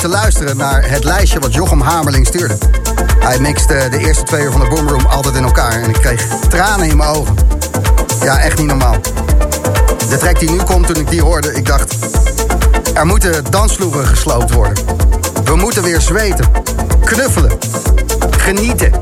Te 0.00 0.08
luisteren 0.08 0.56
naar 0.56 0.90
het 0.90 1.04
lijstje 1.04 1.38
wat 1.38 1.54
Jochem 1.54 1.80
Hamerling 1.80 2.26
stuurde. 2.26 2.58
Hij 3.18 3.38
mixte 3.38 3.88
de 3.90 3.98
eerste 3.98 4.22
twee 4.24 4.42
uur 4.42 4.50
van 4.50 4.60
de 4.60 4.68
Boomroom 4.68 5.06
altijd 5.06 5.34
in 5.34 5.44
elkaar. 5.44 5.72
En 5.72 5.88
ik 5.88 5.94
kreeg 5.94 6.26
tranen 6.48 6.88
in 6.88 6.96
mijn 6.96 7.10
ogen. 7.10 7.36
Ja, 8.22 8.40
echt 8.40 8.58
niet 8.58 8.66
normaal. 8.66 8.96
De 10.08 10.16
track 10.18 10.38
die 10.38 10.50
nu 10.50 10.56
komt, 10.56 10.86
toen 10.86 10.96
ik 10.96 11.10
die 11.10 11.22
hoorde, 11.22 11.54
ik 11.54 11.66
dacht... 11.66 11.96
Er 12.94 13.06
moeten 13.06 13.44
dansvloeren 13.50 14.06
gesloopt 14.06 14.52
worden. 14.52 14.84
We 15.44 15.56
moeten 15.56 15.82
weer 15.82 16.00
zweten. 16.00 16.46
Knuffelen. 17.04 17.58
Genieten. 18.30 18.92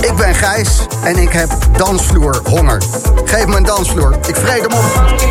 Ik 0.00 0.16
ben 0.16 0.34
Gijs 0.34 0.86
en 1.04 1.16
ik 1.16 1.32
heb 1.32 1.50
dansvloer 1.76 2.40
honger. 2.44 2.82
Geef 3.24 3.46
me 3.46 3.56
een 3.56 3.64
dansvloer. 3.64 4.18
Ik 4.26 4.36
vreet 4.36 4.60
hem 4.60 4.72
op. 4.72 5.27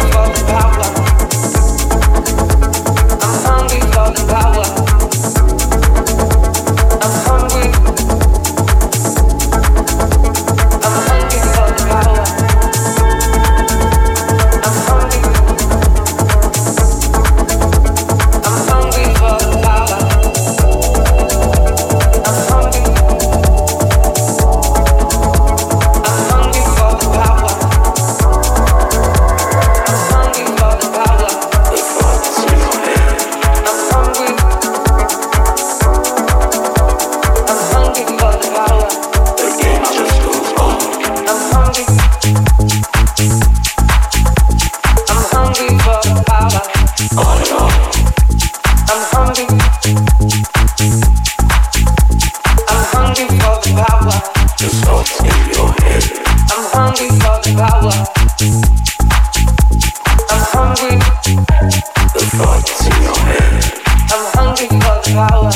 power. 65.27 65.51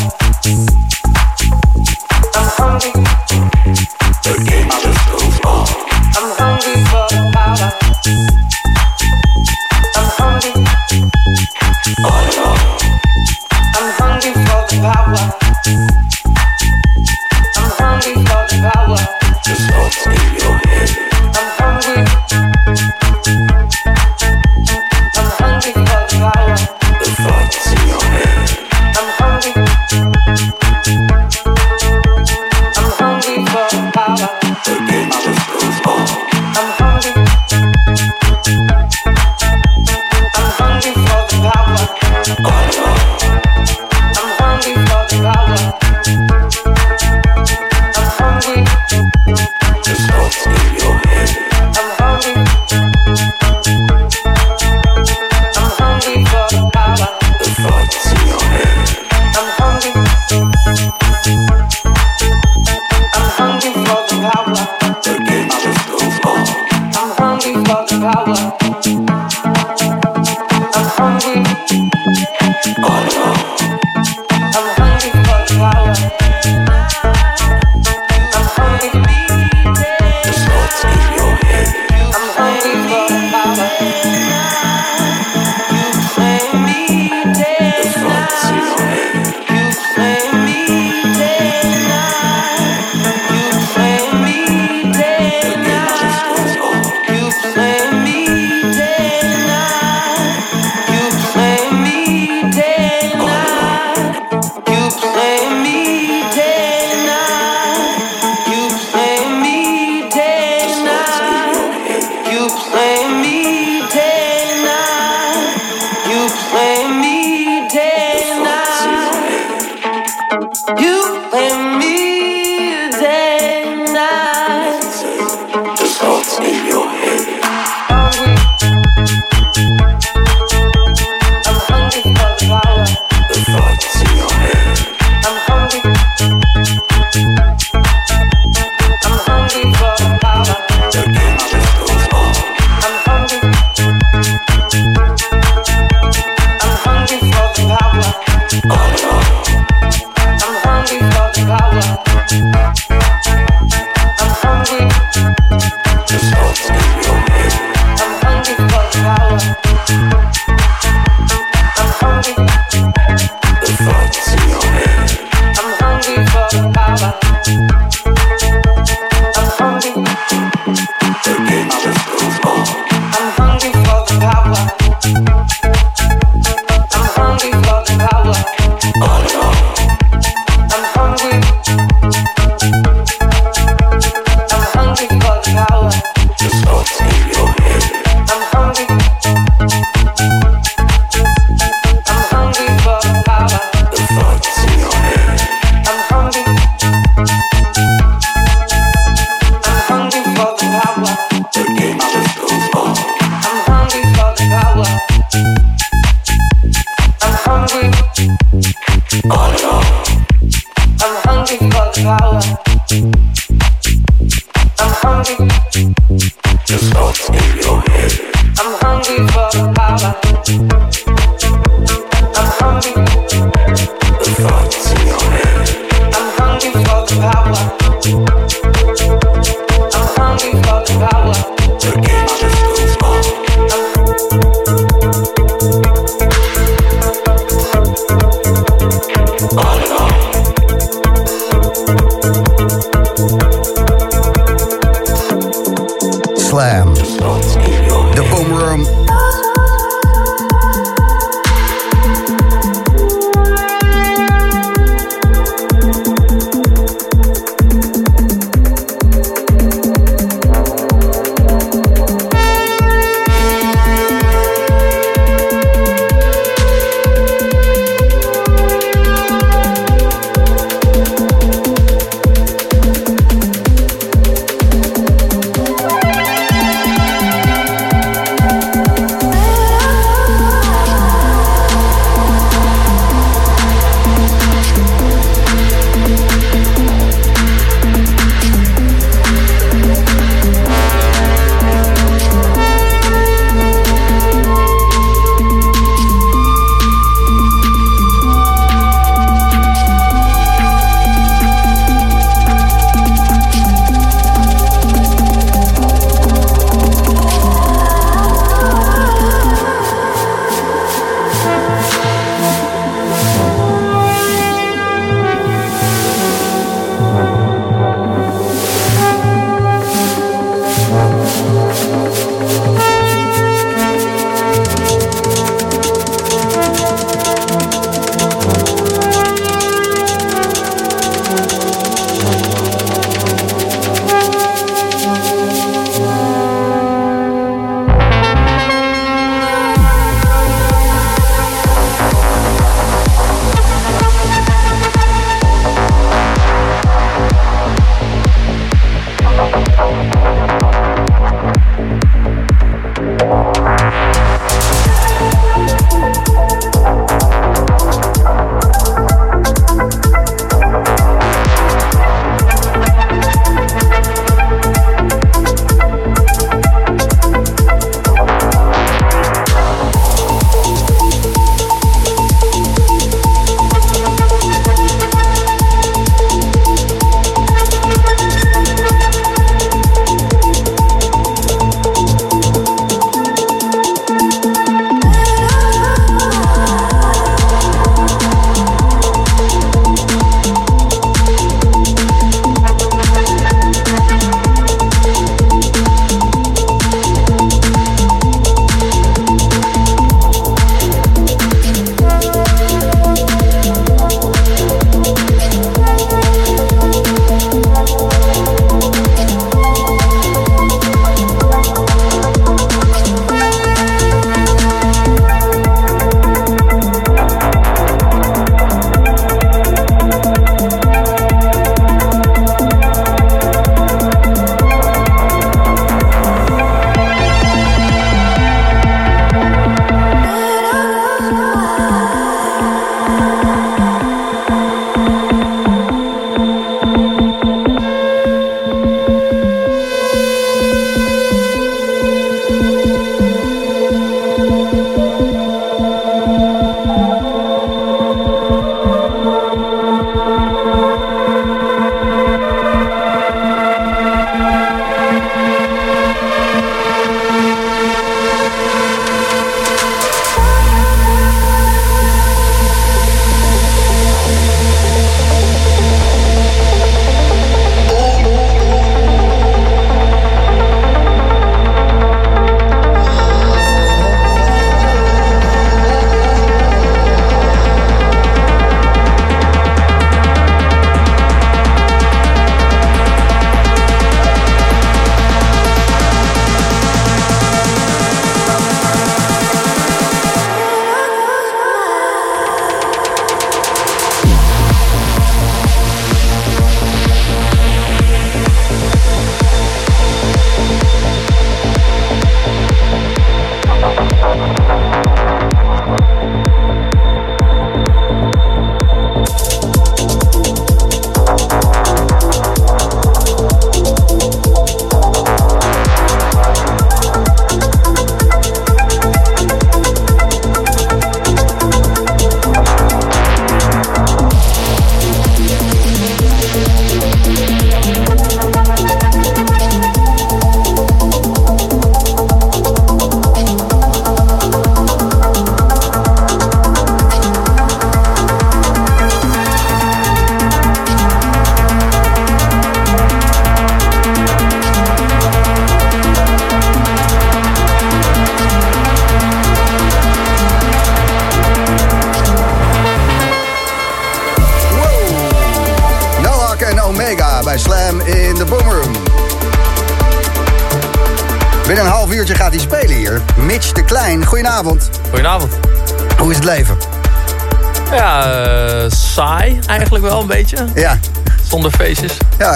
I'm 2.35 2.47
hungry. 2.57 3.10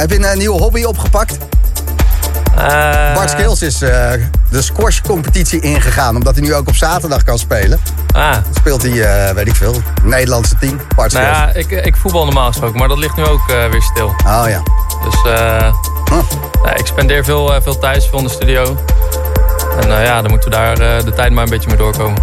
Heb 0.10 0.18
je 0.18 0.24
een 0.26 0.32
eh, 0.32 0.38
nieuwe 0.38 0.62
hobby 0.62 0.84
opgepakt? 0.84 1.38
Eh, 2.58 3.14
Bart 3.14 3.30
Skills 3.30 3.62
is 3.62 3.82
eh, 3.82 4.12
de 4.50 4.62
squash-competitie 4.62 5.60
ingegaan... 5.60 6.16
omdat 6.16 6.36
hij 6.36 6.44
nu 6.44 6.54
ook 6.54 6.68
op 6.68 6.76
zaterdag 6.76 7.24
kan 7.24 7.38
spelen. 7.38 7.80
Ah, 8.14 8.36
Speelt 8.54 8.82
hij, 8.82 9.34
weet 9.34 9.48
ik 9.48 9.56
veel, 9.56 9.82
Nederlandse 10.04 10.56
team. 10.60 10.80
Bart 10.96 11.14
nou 11.14 11.26
Skills. 11.26 11.70
ja, 11.70 11.76
ik, 11.78 11.86
ik 11.86 11.96
voetbal 11.96 12.26
normaal 12.26 12.48
gesproken, 12.48 12.80
maar 12.80 12.88
dat 12.88 12.98
ligt 12.98 13.16
nu 13.16 13.26
ook 13.26 13.48
weer 13.48 13.82
stil. 13.82 14.08
Oh 14.08 14.46
ja. 14.48 14.64
Dus 15.04 15.22
Huh. 16.12 16.22
ja, 16.64 16.76
ik 16.76 16.86
spendeer 16.86 17.24
veel, 17.24 17.62
veel 17.62 17.78
thuis, 17.78 18.08
veel 18.08 18.20
in 18.20 18.26
de 18.26 18.32
studio. 18.32 18.78
En 19.82 19.90
ja, 19.90 20.22
dan 20.22 20.32
moeten 20.32 20.50
we 20.50 20.56
daar 20.56 20.76
de 21.06 21.14
tijd 21.16 21.32
maar 21.32 21.44
een 21.44 21.50
beetje 21.50 21.68
mee 21.68 21.78
doorkomen. 21.78 22.22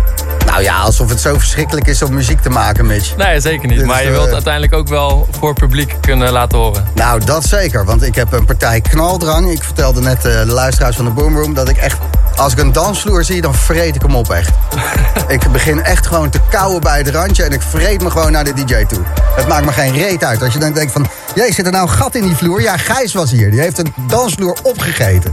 Nou 0.53 0.65
ja, 0.65 0.81
alsof 0.81 1.09
het 1.09 1.20
zo 1.20 1.39
verschrikkelijk 1.39 1.87
is 1.87 2.03
om 2.03 2.15
muziek 2.15 2.41
te 2.41 2.51
maken, 2.51 2.87
Mitch. 2.87 3.16
Nee, 3.16 3.41
zeker 3.41 3.69
niet. 3.69 3.79
Dit 3.79 3.87
Maar 3.87 4.05
je 4.05 4.11
wilt 4.11 4.27
eh, 4.27 4.33
uiteindelijk 4.33 4.73
ook 4.74 4.89
wel 4.89 5.29
voor 5.31 5.55
publiek 5.55 5.95
kunnen 6.01 6.33
laten 6.33 6.59
horen. 6.59 6.85
Nou, 6.95 7.24
dat 7.24 7.45
zeker. 7.45 7.85
Want 7.85 8.03
ik 8.03 8.15
heb 8.15 8.33
een 8.33 8.45
partij 8.45 8.81
knaldrang. 8.81 9.51
Ik 9.51 9.62
vertelde 9.62 10.01
net 10.01 10.24
eh, 10.24 10.39
de 10.39 10.47
luisteraars 10.47 10.97
van 10.97 11.05
de 11.05 11.11
Boomroom... 11.11 11.55
dat 11.55 11.69
ik 11.69 11.77
echt, 11.77 11.99
als 12.37 12.53
ik 12.53 12.59
een 12.59 12.73
dansvloer 12.73 13.24
zie, 13.24 13.41
dan 13.41 13.55
vreet 13.55 13.95
ik 13.95 14.03
hem 14.03 14.15
op 14.15 14.31
echt. 14.31 14.51
ik 15.29 15.53
begin 15.53 15.83
echt 15.83 16.07
gewoon 16.07 16.31
te 16.31 16.41
kauwen 16.51 16.81
bij 16.81 16.99
het 16.99 17.09
randje... 17.09 17.43
en 17.43 17.53
ik 17.53 17.62
vreet 17.62 18.03
me 18.03 18.11
gewoon 18.11 18.33
naar 18.33 18.45
de 18.45 18.55
DJ 18.55 18.85
toe. 18.85 19.03
Het 19.37 19.49
maakt 19.49 19.65
me 19.65 19.73
geen 19.73 19.93
reet 19.93 20.24
uit. 20.24 20.43
Als 20.43 20.53
je 20.53 20.59
dan 20.59 20.73
denkt 20.73 20.93
van, 20.93 21.07
jee, 21.35 21.53
zit 21.53 21.66
er 21.66 21.73
nou 21.73 21.89
een 21.89 21.95
gat 21.95 22.15
in 22.15 22.23
die 22.23 22.37
vloer? 22.37 22.62
Ja, 22.62 22.77
Gijs 22.77 23.12
was 23.12 23.31
hier. 23.31 23.51
Die 23.51 23.61
heeft 23.61 23.79
een 23.79 23.95
dansvloer 24.07 24.57
opgegeten. 24.62 25.33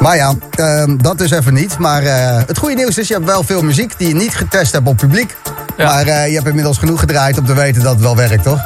Maar 0.00 0.16
ja, 0.16 0.32
ehm, 0.50 0.96
dat 0.96 1.18
dus 1.18 1.30
even 1.30 1.54
niet. 1.54 1.78
Maar 1.78 2.02
eh, 2.02 2.42
het 2.46 2.58
goede 2.58 2.74
nieuws 2.74 2.98
is, 2.98 3.08
je 3.08 3.14
hebt 3.14 3.26
wel 3.26 3.42
veel 3.42 3.62
muziek... 3.62 3.98
die 3.98 4.08
je 4.08 4.14
niet 4.14 4.34
getest 4.36 4.72
hebt 4.72 4.88
op 4.88 4.96
publiek. 4.96 5.36
Ja. 5.76 5.84
Maar 5.86 6.06
eh, 6.06 6.28
je 6.28 6.34
hebt 6.34 6.46
inmiddels 6.46 6.78
genoeg 6.78 7.00
gedraaid 7.00 7.38
om 7.38 7.46
te 7.46 7.54
weten 7.54 7.82
dat 7.82 7.92
het 7.92 8.02
wel 8.02 8.16
werkt, 8.16 8.42
toch? 8.42 8.60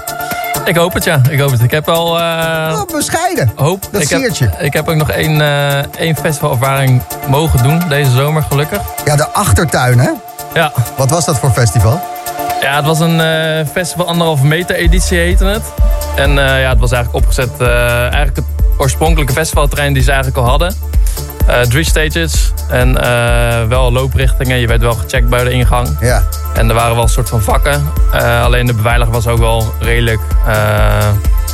Ik 0.65 0.77
hoop 0.77 0.93
het, 0.95 1.05
ja. 1.05 1.21
Ik 1.31 1.41
hoop 1.41 1.51
het. 1.51 1.63
Ik 1.63 1.71
heb 1.71 1.89
al 1.89 2.19
eh, 2.21 2.81
Oh, 2.89 2.97
bescheiden. 2.97 3.53
hoop. 3.57 3.89
Dat 3.91 4.03
ik, 4.03 4.09
heb, 4.09 4.19
siertje. 4.21 4.51
ik 4.59 4.73
heb 4.73 4.89
ook 4.89 4.97
nog 4.97 5.11
één, 5.11 5.41
één 5.99 6.17
festivalervaring 6.17 7.03
mogen 7.29 7.63
doen 7.63 7.83
deze 7.89 8.11
zomer, 8.11 8.43
gelukkig. 8.43 8.81
Ja, 9.05 9.17
de 9.17 9.29
achtertuin, 9.29 9.99
hè? 9.99 10.11
Ja, 10.55 10.73
Wat 10.97 11.11
was 11.11 11.25
dat 11.25 11.39
voor 11.39 11.51
festival? 11.51 12.01
ja 12.61 12.77
het 12.77 12.85
was 12.87 13.01
een 13.01 13.21
festival 13.73 14.07
anderhalve 14.07 14.47
meter 14.47 14.77
editie 14.77 15.19
heette 15.19 15.45
het. 15.45 15.63
En 16.17 16.31
ja, 16.35 16.69
het 16.69 16.79
was 16.79 16.93
eigenlijk 16.93 17.25
opgezet, 17.25 17.61
eigenlijk 17.61 18.37
het 18.37 18.45
oorspronkelijke 18.79 19.33
festivalterrein 19.33 19.93
die 19.93 20.03
ze 20.03 20.09
eigenlijk 20.11 20.39
al 20.41 20.49
hadden. 20.49 20.75
Eh, 21.47 21.61
drie 21.61 21.85
stages 21.85 22.53
en 22.69 23.01
eh, 23.03 23.69
wel 23.69 23.93
looprichtingen. 23.93 24.59
Je 24.59 24.67
werd 24.67 24.81
wel 24.81 24.95
gecheckt 24.95 25.29
bij 25.29 25.45
de 25.45 25.51
ingang. 25.51 25.97
Ja. 26.01 26.23
En 26.55 26.69
er 26.69 26.75
waren 26.75 26.95
wel 26.95 27.03
een 27.03 27.09
soort 27.09 27.29
van 27.29 27.43
vakken. 27.43 27.93
Eh, 28.13 28.45
alleen 28.45 28.67
de 28.67 28.75
beveiliger 28.75 29.13
was 29.13 29.27
ook 29.27 29.39
wel 29.39 29.75
redelijk 29.81 30.21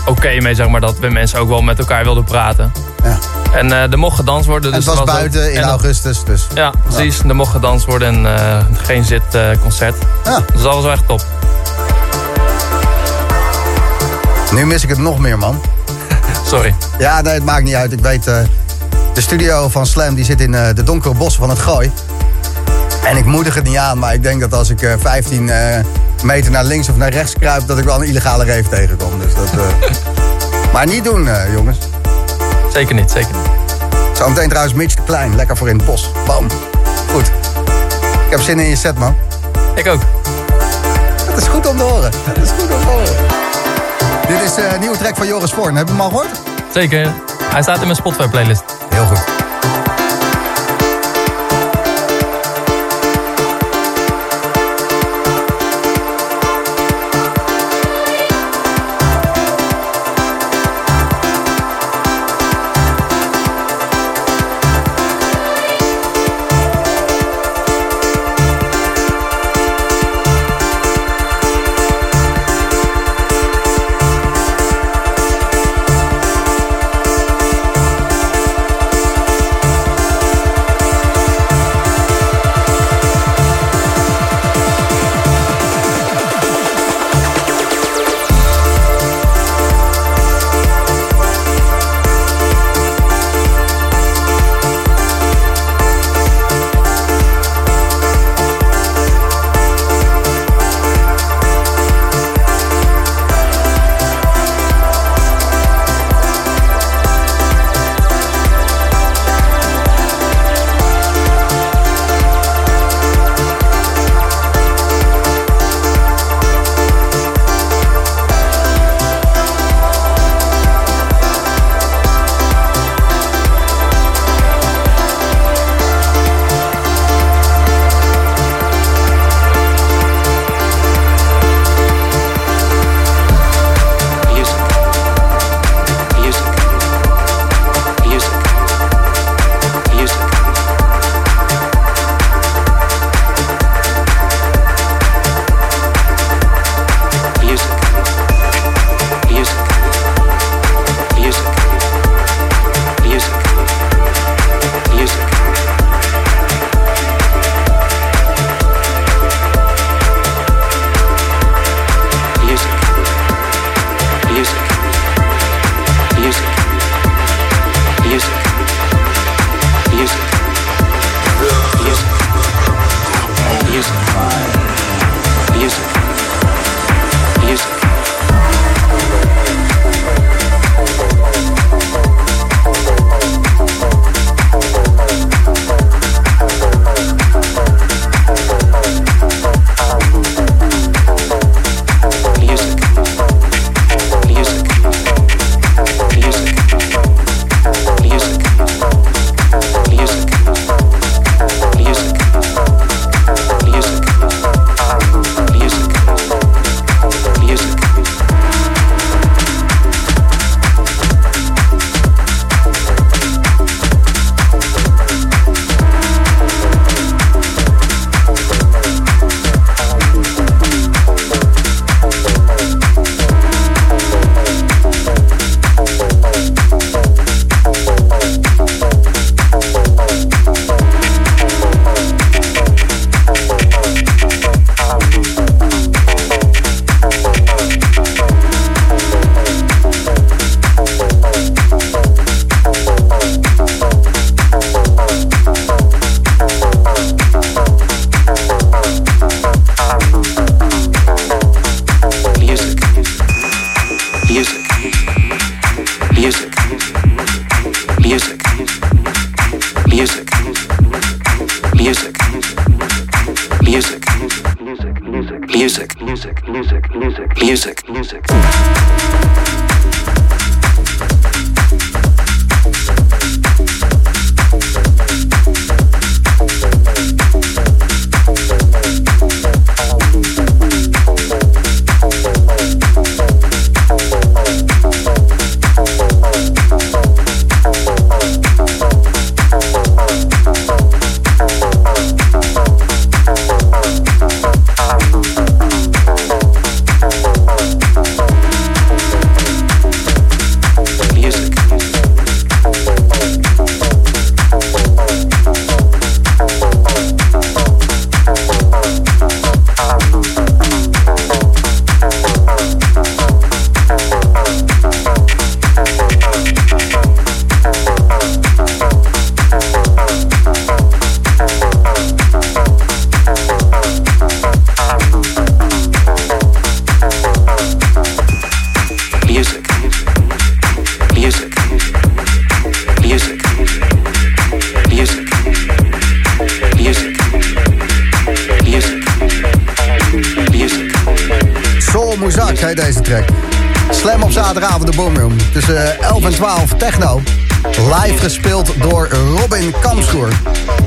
oké 0.06 0.40
mee, 0.40 0.54
zeg 0.54 0.68
maar. 0.68 0.80
Dat 0.80 0.98
we 0.98 1.08
mensen 1.08 1.38
ook 1.40 1.48
wel 1.48 1.62
met 1.62 1.78
elkaar 1.78 2.04
wilden 2.04 2.24
praten. 2.24 2.72
ja. 3.02 3.18
En 3.52 3.72
er 3.72 3.98
mocht 3.98 4.16
gedanst 4.16 4.46
worden. 4.46 4.70
En 4.72 4.76
Dus 4.76 4.86
het 4.86 4.94
was 4.94 5.02
ook- 5.08 5.10
buiten 5.16 5.52
in 5.52 5.58
en- 5.62 5.68
augustus, 5.68 6.24
dus. 6.24 6.46
Ja, 6.54 6.72
precies. 6.88 7.18
Er 7.18 7.36
mocht 7.36 7.50
gedanst 7.50 7.86
worden 7.86 8.26
en 8.26 8.66
geen 8.76 9.04
zitconcert. 9.04 9.96
Ja. 10.24 10.40
dus 10.52 10.62
dat 10.62 10.74
was 10.74 10.82
wel 10.82 10.92
echt 10.92 11.06
top. 11.06 11.24
Nu 14.52 14.66
mis 14.66 14.82
ik 14.82 14.88
het 14.88 14.98
nog 14.98 15.18
meer, 15.18 15.38
man. 15.38 15.60
Sorry. 16.46 16.74
Ja, 16.98 17.20
nee, 17.20 17.34
het 17.34 17.44
maakt 17.44 17.64
niet 17.64 17.74
uit. 17.74 17.92
Ik 17.92 18.00
weet, 18.00 18.30
de 19.18 19.24
studio 19.24 19.68
van 19.68 19.86
Slam 19.86 20.14
die 20.14 20.24
zit 20.24 20.40
in 20.40 20.54
eh, 20.54 20.74
de 20.74 20.82
donkere 20.82 21.14
bossen 21.14 21.40
van 21.40 21.50
het 21.50 21.58
Gooi. 21.58 21.92
En 23.04 23.16
ik 23.16 23.24
moedig 23.24 23.54
het 23.54 23.64
niet 23.64 23.76
aan, 23.76 23.98
maar 23.98 24.14
ik 24.14 24.22
denk 24.22 24.40
dat 24.40 24.54
als 24.54 24.70
ik 24.70 24.82
eh, 24.82 24.94
15 24.98 25.50
eh, 25.50 25.84
meter 26.22 26.50
naar 26.50 26.64
links 26.64 26.88
of 26.88 26.96
naar 26.96 27.10
rechts 27.10 27.34
kruip... 27.38 27.66
dat 27.66 27.78
ik 27.78 27.84
wel 27.84 27.94
een 27.94 28.08
illegale 28.08 28.44
reef 28.44 28.68
tegenkom. 28.68 29.18
Dus 29.20 29.34
dat, 29.34 29.50
eh, 29.52 29.92
maar 30.72 30.86
niet 30.86 31.04
doen, 31.04 31.28
eh, 31.28 31.52
jongens. 31.52 31.78
Zeker 32.72 32.94
niet, 32.94 33.10
zeker 33.10 33.30
niet. 33.32 34.16
Zometeen 34.16 34.48
trouwens 34.48 34.74
Mitch 34.74 34.94
de 34.94 35.02
Klein, 35.02 35.36
lekker 35.36 35.56
voor 35.56 35.68
in 35.68 35.76
het 35.76 35.86
bos. 35.86 36.10
Bam. 36.26 36.46
Goed. 37.12 37.26
Ik 38.24 38.30
heb 38.30 38.40
zin 38.40 38.58
in 38.58 38.68
je 38.68 38.76
set, 38.76 38.98
man. 38.98 39.16
Ik 39.74 39.88
ook. 39.88 40.00
Dat 41.28 41.38
is 41.38 41.46
goed 41.46 41.66
om 41.66 41.76
te 41.76 41.82
horen. 41.82 42.10
Dat 42.34 42.44
is 42.44 42.50
goed 42.50 42.74
om 42.74 42.80
te 42.80 42.86
horen. 42.86 43.16
Dit 44.28 44.42
is 44.42 44.64
eh, 44.64 44.72
een 44.72 44.80
nieuwe 44.80 44.96
track 44.96 45.16
van 45.16 45.26
Joris 45.26 45.52
Voorn. 45.52 45.76
Heb 45.76 45.86
je 45.86 45.92
hem 45.92 46.02
al 46.02 46.08
gehoord? 46.08 46.40
Zeker. 46.72 47.12
Hij 47.42 47.62
staat 47.62 47.78
in 47.78 47.84
mijn 47.84 47.96
Spotify 47.96 48.28
playlist. 48.28 48.77
Heel 48.98 49.06
goed. 49.06 49.47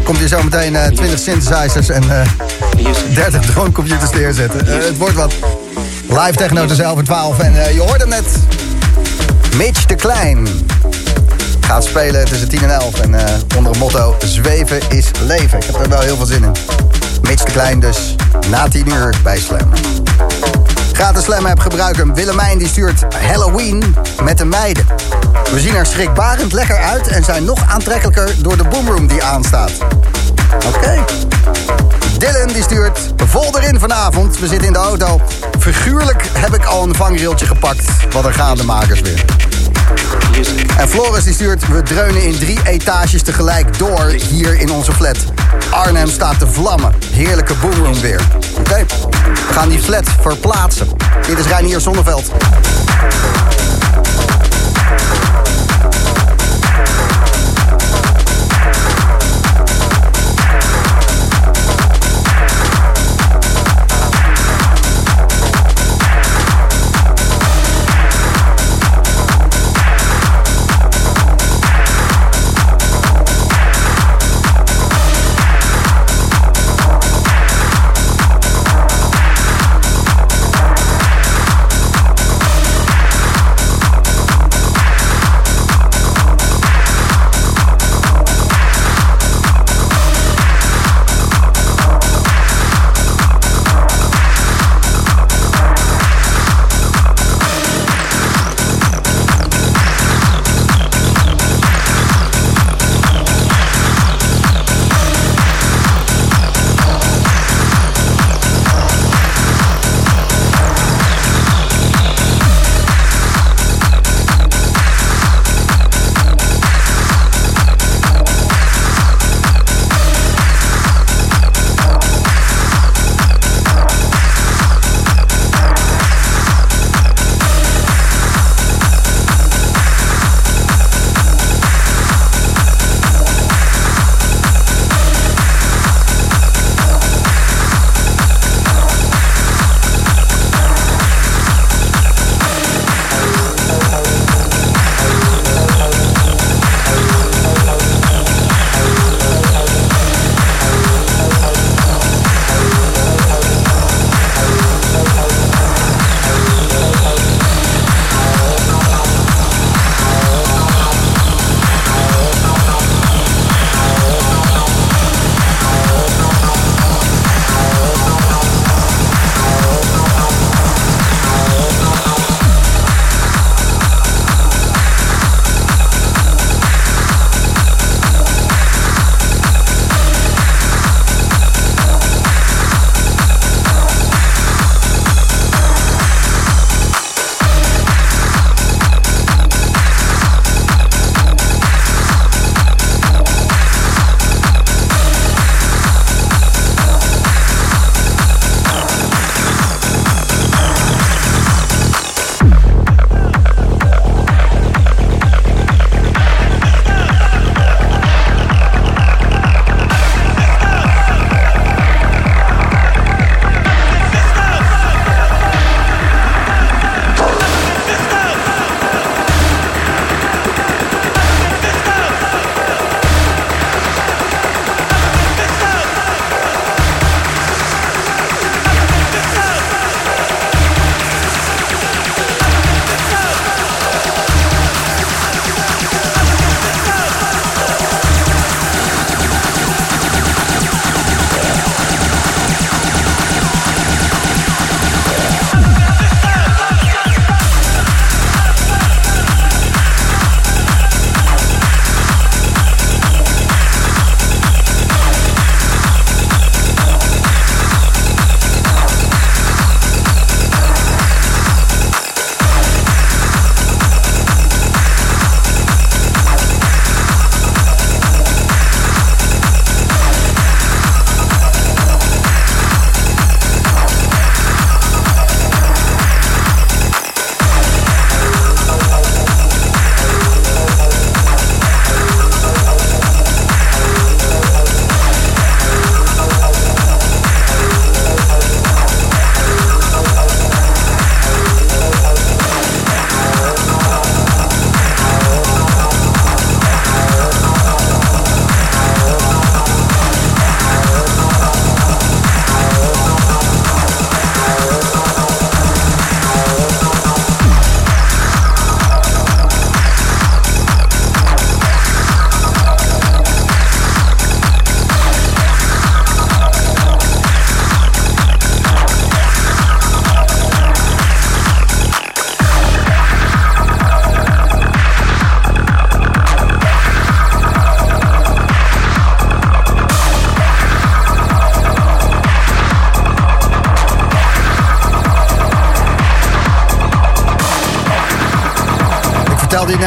Komt 0.03 0.17
hier 0.17 0.27
zo 0.27 0.43
meteen 0.43 0.75
eh, 0.75 0.87
20 0.87 1.19
synthesizers 1.19 1.89
en 1.89 2.03
eh, 2.11 2.27
30 3.13 3.45
dronecomputers 3.45 4.11
neerzetten. 4.11 4.67
Eh, 4.67 4.85
het 4.85 4.97
wordt 4.97 5.15
wat. 5.15 5.33
Live 6.07 6.31
techno 6.35 6.65
tussen 6.65 6.85
11 6.85 6.97
en 6.97 7.03
12. 7.03 7.39
En 7.39 7.73
je 7.73 7.79
hoorde 7.81 8.05
net 8.07 8.25
Mitch 9.55 9.85
de 9.85 9.95
Klein. 9.95 10.47
Gaat 11.59 11.83
spelen 11.83 12.25
tussen 12.25 12.49
10 12.49 12.63
en 12.63 12.69
11. 12.69 12.99
En 12.99 13.15
onder 13.57 13.71
het 13.71 13.79
motto 13.79 14.15
Zweven 14.25 14.79
is 14.89 15.05
leven. 15.25 15.57
Ik 15.57 15.63
heb 15.65 15.75
er 15.75 15.89
wel 15.89 16.01
heel 16.01 16.15
veel 16.15 16.25
zin 16.25 16.43
in. 16.43 16.51
Mitch 17.21 17.43
de 17.43 17.51
Klein 17.51 17.79
dus 17.79 18.15
na 18.49 18.67
10 18.67 18.87
uur 18.87 19.15
bij 19.23 19.39
Slam. 19.39 19.69
Gratis 20.93 21.23
Slam 21.23 21.45
app 21.45 21.59
gebruiken. 21.59 22.13
Willemijn 22.13 22.57
die 22.57 22.67
stuurt 22.67 23.05
Halloween 23.27 23.95
met 24.23 24.37
de 24.37 24.45
meiden. 24.45 24.85
We 25.51 25.59
zien 25.59 25.75
er 25.75 25.85
schrikbarend 25.85 26.53
lekker 26.53 26.77
uit 26.77 27.07
en 27.07 27.23
zijn 27.23 27.43
nog 27.43 27.63
aantrekkelijker 27.67 28.33
door 28.41 28.57
de 28.57 28.63
boomroom 28.63 29.07
die 29.07 29.23
aanstaat. 29.23 29.71
Oké. 30.75 31.03
Dylan 32.17 32.47
die 32.47 32.63
stuurt 32.63 32.99
vol 33.15 33.59
erin 33.59 33.79
vanavond. 33.79 34.39
We 34.39 34.47
zitten 34.47 34.67
in 34.67 34.73
de 34.73 34.79
auto. 34.79 35.21
Figuurlijk 35.59 36.29
heb 36.33 36.53
ik 36.53 36.65
al 36.65 36.83
een 36.83 36.95
vangriltje 36.95 37.45
gepakt. 37.45 37.85
Wat 38.11 38.25
een 38.25 38.33
gaandemakers 38.33 39.01
weer. 39.01 39.25
En 40.77 40.89
Floris 40.89 41.23
die 41.23 41.33
stuurt, 41.33 41.67
we 41.67 41.81
dreunen 41.81 42.23
in 42.23 42.39
drie 42.39 42.59
etages 42.63 43.21
tegelijk 43.21 43.77
door 43.77 44.05
hier 44.29 44.59
in 44.59 44.71
onze 44.71 44.93
flat. 44.93 45.17
Arnhem 45.69 46.07
staat 46.07 46.39
te 46.39 46.47
vlammen. 46.47 46.93
Heerlijke 47.11 47.53
boomroom 47.61 48.01
weer. 48.01 48.21
Oké, 48.59 48.85
we 49.47 49.53
gaan 49.53 49.69
die 49.69 49.79
flat 49.79 50.09
verplaatsen. 50.21 50.87
Dit 51.27 51.37
is 51.37 51.45
Reinier 51.45 51.81
Zonneveld. 51.81 52.31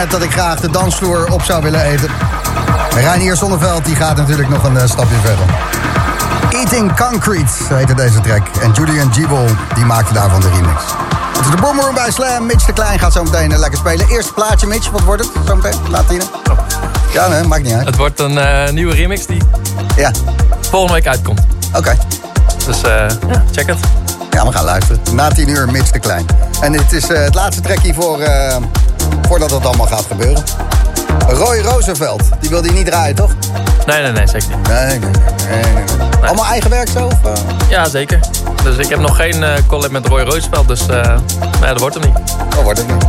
Net 0.04 0.12
dat 0.12 0.22
ik 0.22 0.32
graag 0.32 0.60
de 0.60 0.70
dansvloer 0.70 1.32
op 1.32 1.42
zou 1.42 1.62
willen 1.62 1.80
eten. 1.84 2.08
Reinier 2.94 3.36
Zonneveld 3.36 3.84
die 3.84 3.96
gaat 3.96 4.16
natuurlijk 4.16 4.48
nog 4.48 4.64
een 4.64 4.76
eh, 4.78 4.86
stapje 4.86 5.16
verder. 5.22 5.44
Eating 6.50 6.96
Concrete 6.96 7.74
heette 7.74 7.94
deze 7.94 8.20
track. 8.20 8.46
En 8.62 8.70
Julian 8.72 9.12
Giebel 9.12 9.44
die 9.74 9.84
maakte 9.84 10.12
daarvan 10.12 10.40
de 10.40 10.48
remix. 10.48 10.82
Het 11.36 11.44
is 11.44 11.50
de 11.50 11.56
Boomroom 11.56 11.94
bij 11.94 12.10
Slam. 12.10 12.46
Mitch 12.46 12.64
de 12.64 12.72
Klein 12.72 12.98
gaat 12.98 13.12
zo 13.12 13.22
meteen 13.22 13.52
eh, 13.52 13.58
lekker 13.58 13.78
spelen. 13.78 14.08
Eerste 14.08 14.32
plaatje, 14.32 14.66
Mitch. 14.66 14.90
Wat 14.90 15.02
wordt 15.02 15.22
het 15.22 15.30
zo 15.46 15.56
meteen? 15.56 15.80
Laat 15.90 16.04
zien. 16.08 16.22
Ja, 17.12 17.28
nee, 17.28 17.42
maakt 17.42 17.62
niet 17.62 17.72
uit. 17.74 17.86
Het 17.86 17.96
wordt 17.96 18.20
een 18.20 18.38
eh, 18.38 18.72
nieuwe 18.72 18.94
remix 18.94 19.26
die 19.26 19.42
Ja, 19.96 20.10
volgende 20.60 20.94
week 20.94 21.06
uitkomt. 21.06 21.40
oké. 21.74 21.96
Dus 22.66 22.82
eh, 22.82 22.90
ja, 23.28 23.42
check 23.52 23.66
het. 23.66 23.78
Ja, 24.30 24.46
we 24.46 24.52
gaan 24.52 24.64
luisteren. 24.64 25.00
Na 25.12 25.28
10 25.28 25.48
uur, 25.48 25.70
Mitch 25.70 25.90
de 25.90 25.98
Klein. 25.98 26.26
En 26.60 26.72
dit 26.72 26.92
is 26.92 27.08
eh, 27.08 27.22
het 27.24 27.34
laatste 27.34 27.62
trekje 27.62 27.94
voor, 27.94 28.20
eh, 28.20 28.56
voordat 29.28 29.50
het 29.50 29.66
allemaal 29.66 29.86
gaat 29.86 30.04
gebeuren. 30.08 30.44
Roy 31.28 31.58
Roosevelt, 31.60 32.22
die 32.40 32.50
wil 32.50 32.62
die 32.62 32.72
niet 32.72 32.86
draaien, 32.86 33.14
toch? 33.14 33.30
Nee, 33.86 34.02
nee, 34.02 34.12
nee, 34.12 34.26
zeker 34.26 34.48
niet. 34.48 34.68
Nee, 34.68 34.86
nee, 34.86 34.98
nee. 34.98 35.10
nee, 35.48 35.72
nee. 35.72 35.84
Allemaal 36.22 36.44
eigen 36.44 36.70
werk 36.70 36.88
zo? 36.88 37.06
Of, 37.06 37.24
eh? 37.24 37.32
Ja, 37.68 37.88
zeker. 37.88 38.20
Dus 38.62 38.76
ik 38.76 38.88
heb 38.88 38.98
nog 38.98 39.16
geen 39.16 39.42
eh, 39.42 39.52
collab 39.66 39.90
met 39.90 40.06
Roy 40.06 40.22
Roosevelt, 40.22 40.68
dus 40.68 40.86
eh 40.86 41.16
nee, 41.60 41.70
dat 41.70 41.80
wordt 41.80 41.94
hem 41.94 42.04
niet. 42.04 42.36
Dat 42.48 42.62
wordt 42.62 42.78
het 42.78 42.88
niet. 42.88 43.03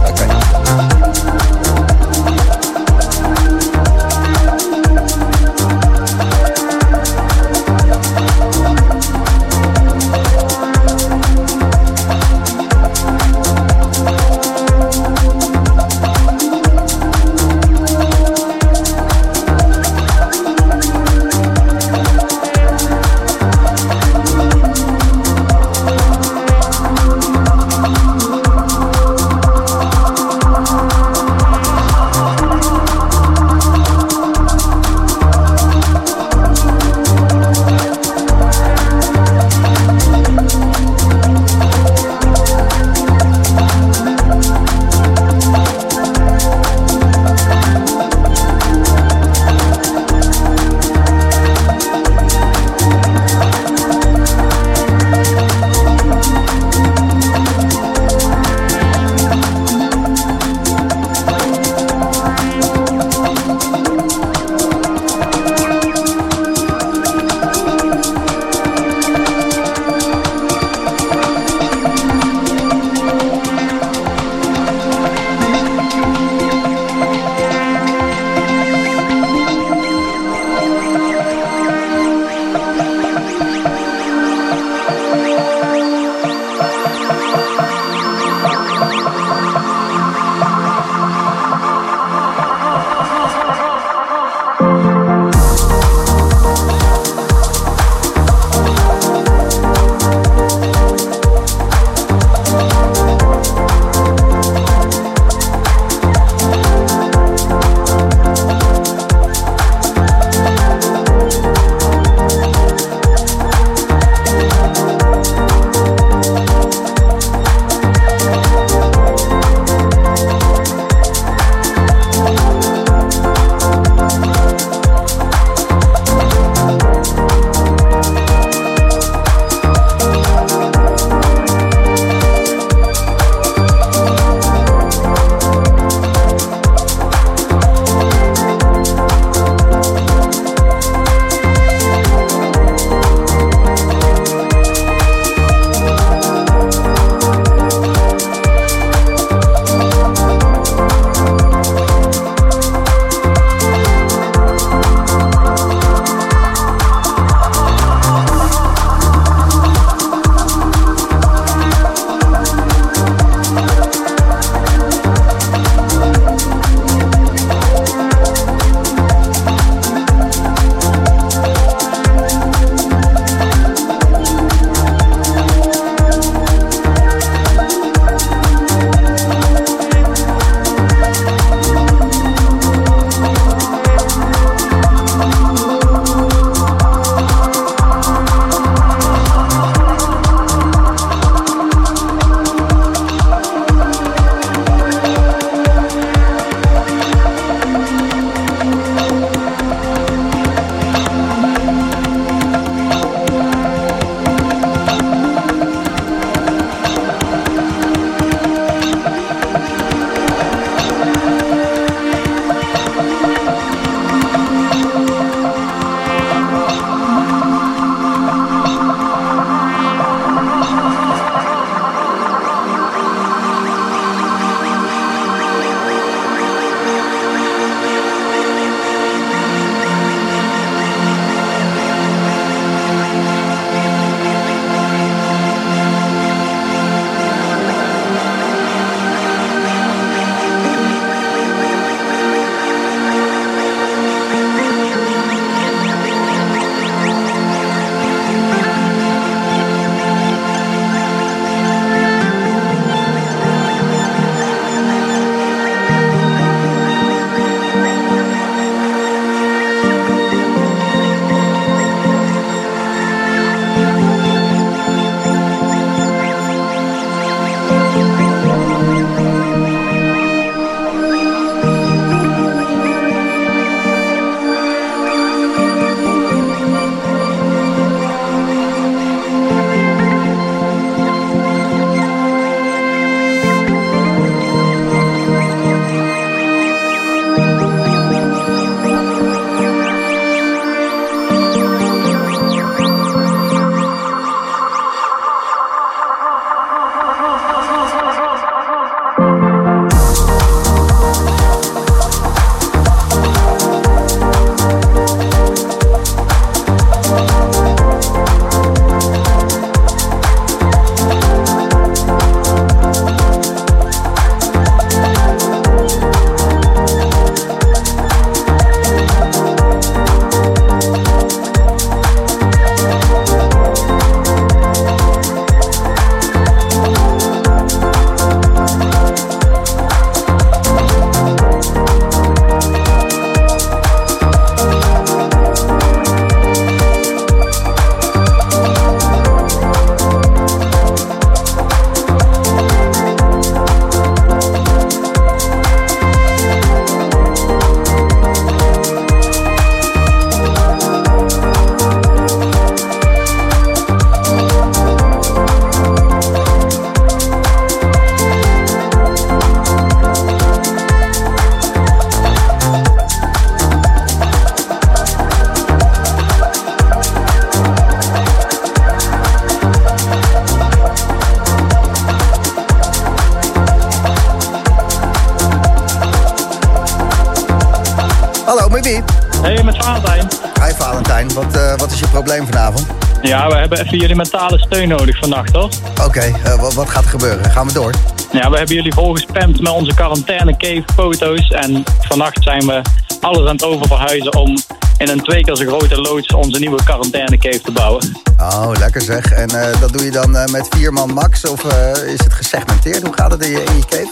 Mentale 384.16 384.60
steun 384.60 384.88
nodig 384.88 385.18
vannacht, 385.18 385.54
toch? 385.54 385.72
Oké, 386.06 386.20
eh, 386.20 386.60
wat, 386.60 386.74
wat 386.74 386.90
gaat 386.90 387.04
er 387.04 387.10
gebeuren? 387.10 387.52
Gaan 387.52 387.68
we 387.68 387.74
door? 387.74 387.94
Ja, 388.32 388.50
we 388.50 388.58
hebben 388.58 388.76
jullie 388.76 388.94
volgespamd 388.94 389.62
met 389.62 389.72
onze 389.72 389.94
quarantaine 389.94 390.58
cave 390.58 390.84
foto's. 390.96 391.48
En 391.48 391.84
vannacht 392.00 392.44
zijn 392.44 392.66
we 392.66 392.82
alles 393.22 393.40
aan 393.40 393.56
het 393.56 393.64
oververhuizen 393.64 394.36
om 394.36 394.58
in 394.98 395.10
een 395.10 395.22
twee 395.22 395.42
keer 395.42 395.56
zo 395.56 395.66
grote 395.66 396.02
loods 396.02 396.34
onze 396.34 396.60
nieuwe 396.60 396.84
quarantaine 396.84 397.38
cave 397.38 397.62
te 397.62 397.72
bouwen. 397.72 398.18
Oh, 398.40 398.72
lekker 398.80 399.02
zeg. 399.02 399.32
En 399.32 399.50
eh, 399.50 399.80
dat 399.82 399.94
doe 399.94 400.04
je 400.04 400.12
dan 400.12 400.36
eh, 400.36 400.52
met 400.52 400.68
vier 400.70 400.94
man 400.94 401.14
max 401.14 401.46
of 401.46 401.64
is 402.06 402.24
het 402.24 402.34
gesegmenteerd? 402.34 403.02
Hoe 403.04 403.14
gaat 403.14 403.32
het 403.32 403.46
in 403.46 403.52
je, 403.52 403.64
in 403.64 403.76
je 403.76 403.86
cave? 403.86 404.12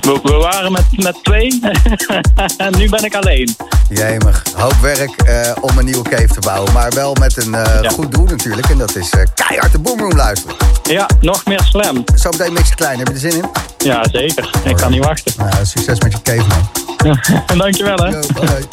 We, 0.00 0.18
we 0.22 0.32
waren 0.32 0.72
met, 0.72 0.84
met 0.96 1.18
twee 1.22 1.60
en 2.56 2.76
nu 2.78 2.88
ben 2.88 3.04
ik 3.04 3.14
alleen. 3.14 3.56
Jemig, 3.88 4.42
hoop 4.54 4.74
werk 4.80 5.10
eh, 5.22 5.52
om 5.60 5.78
een 5.78 5.84
nieuwe 5.84 6.08
cave 6.08 6.26
te 6.26 6.40
bouwen. 6.40 6.72
Maar 6.72 6.90
wel 6.90 7.14
met 7.20 7.46
een 7.46 7.54
eh, 7.54 7.90
goed 7.90 8.12
doel 8.12 8.24
natuurlijk. 8.24 8.68
En 8.68 8.78
dat 8.78 8.96
is 8.96 9.10
eh, 9.10 9.22
keihard 9.34 9.72
de 9.72 9.78
Boomroom 9.78 10.16
luisteren. 10.16 10.56
Ja, 10.82 11.08
nog 11.20 11.44
meer 11.44 11.60
slam. 11.60 12.04
Zometeen 12.14 12.52
mix 12.52 12.74
klein, 12.74 12.98
heb 12.98 13.08
je 13.08 13.14
er 13.14 13.20
zin 13.20 13.32
in? 13.32 13.44
Ja, 13.78 14.04
zeker. 14.12 14.50
Ik 14.64 14.76
kan 14.76 14.90
niet 14.90 15.04
wachten. 15.04 15.32
Nou, 15.36 15.52
succes 15.62 16.00
met 16.00 16.12
je 16.12 16.22
cave 16.22 16.48
man. 16.48 17.18
Dankjewel 17.58 17.96
hè. 17.96 18.08
Yo, 18.08 18.20
bye. 18.34 18.66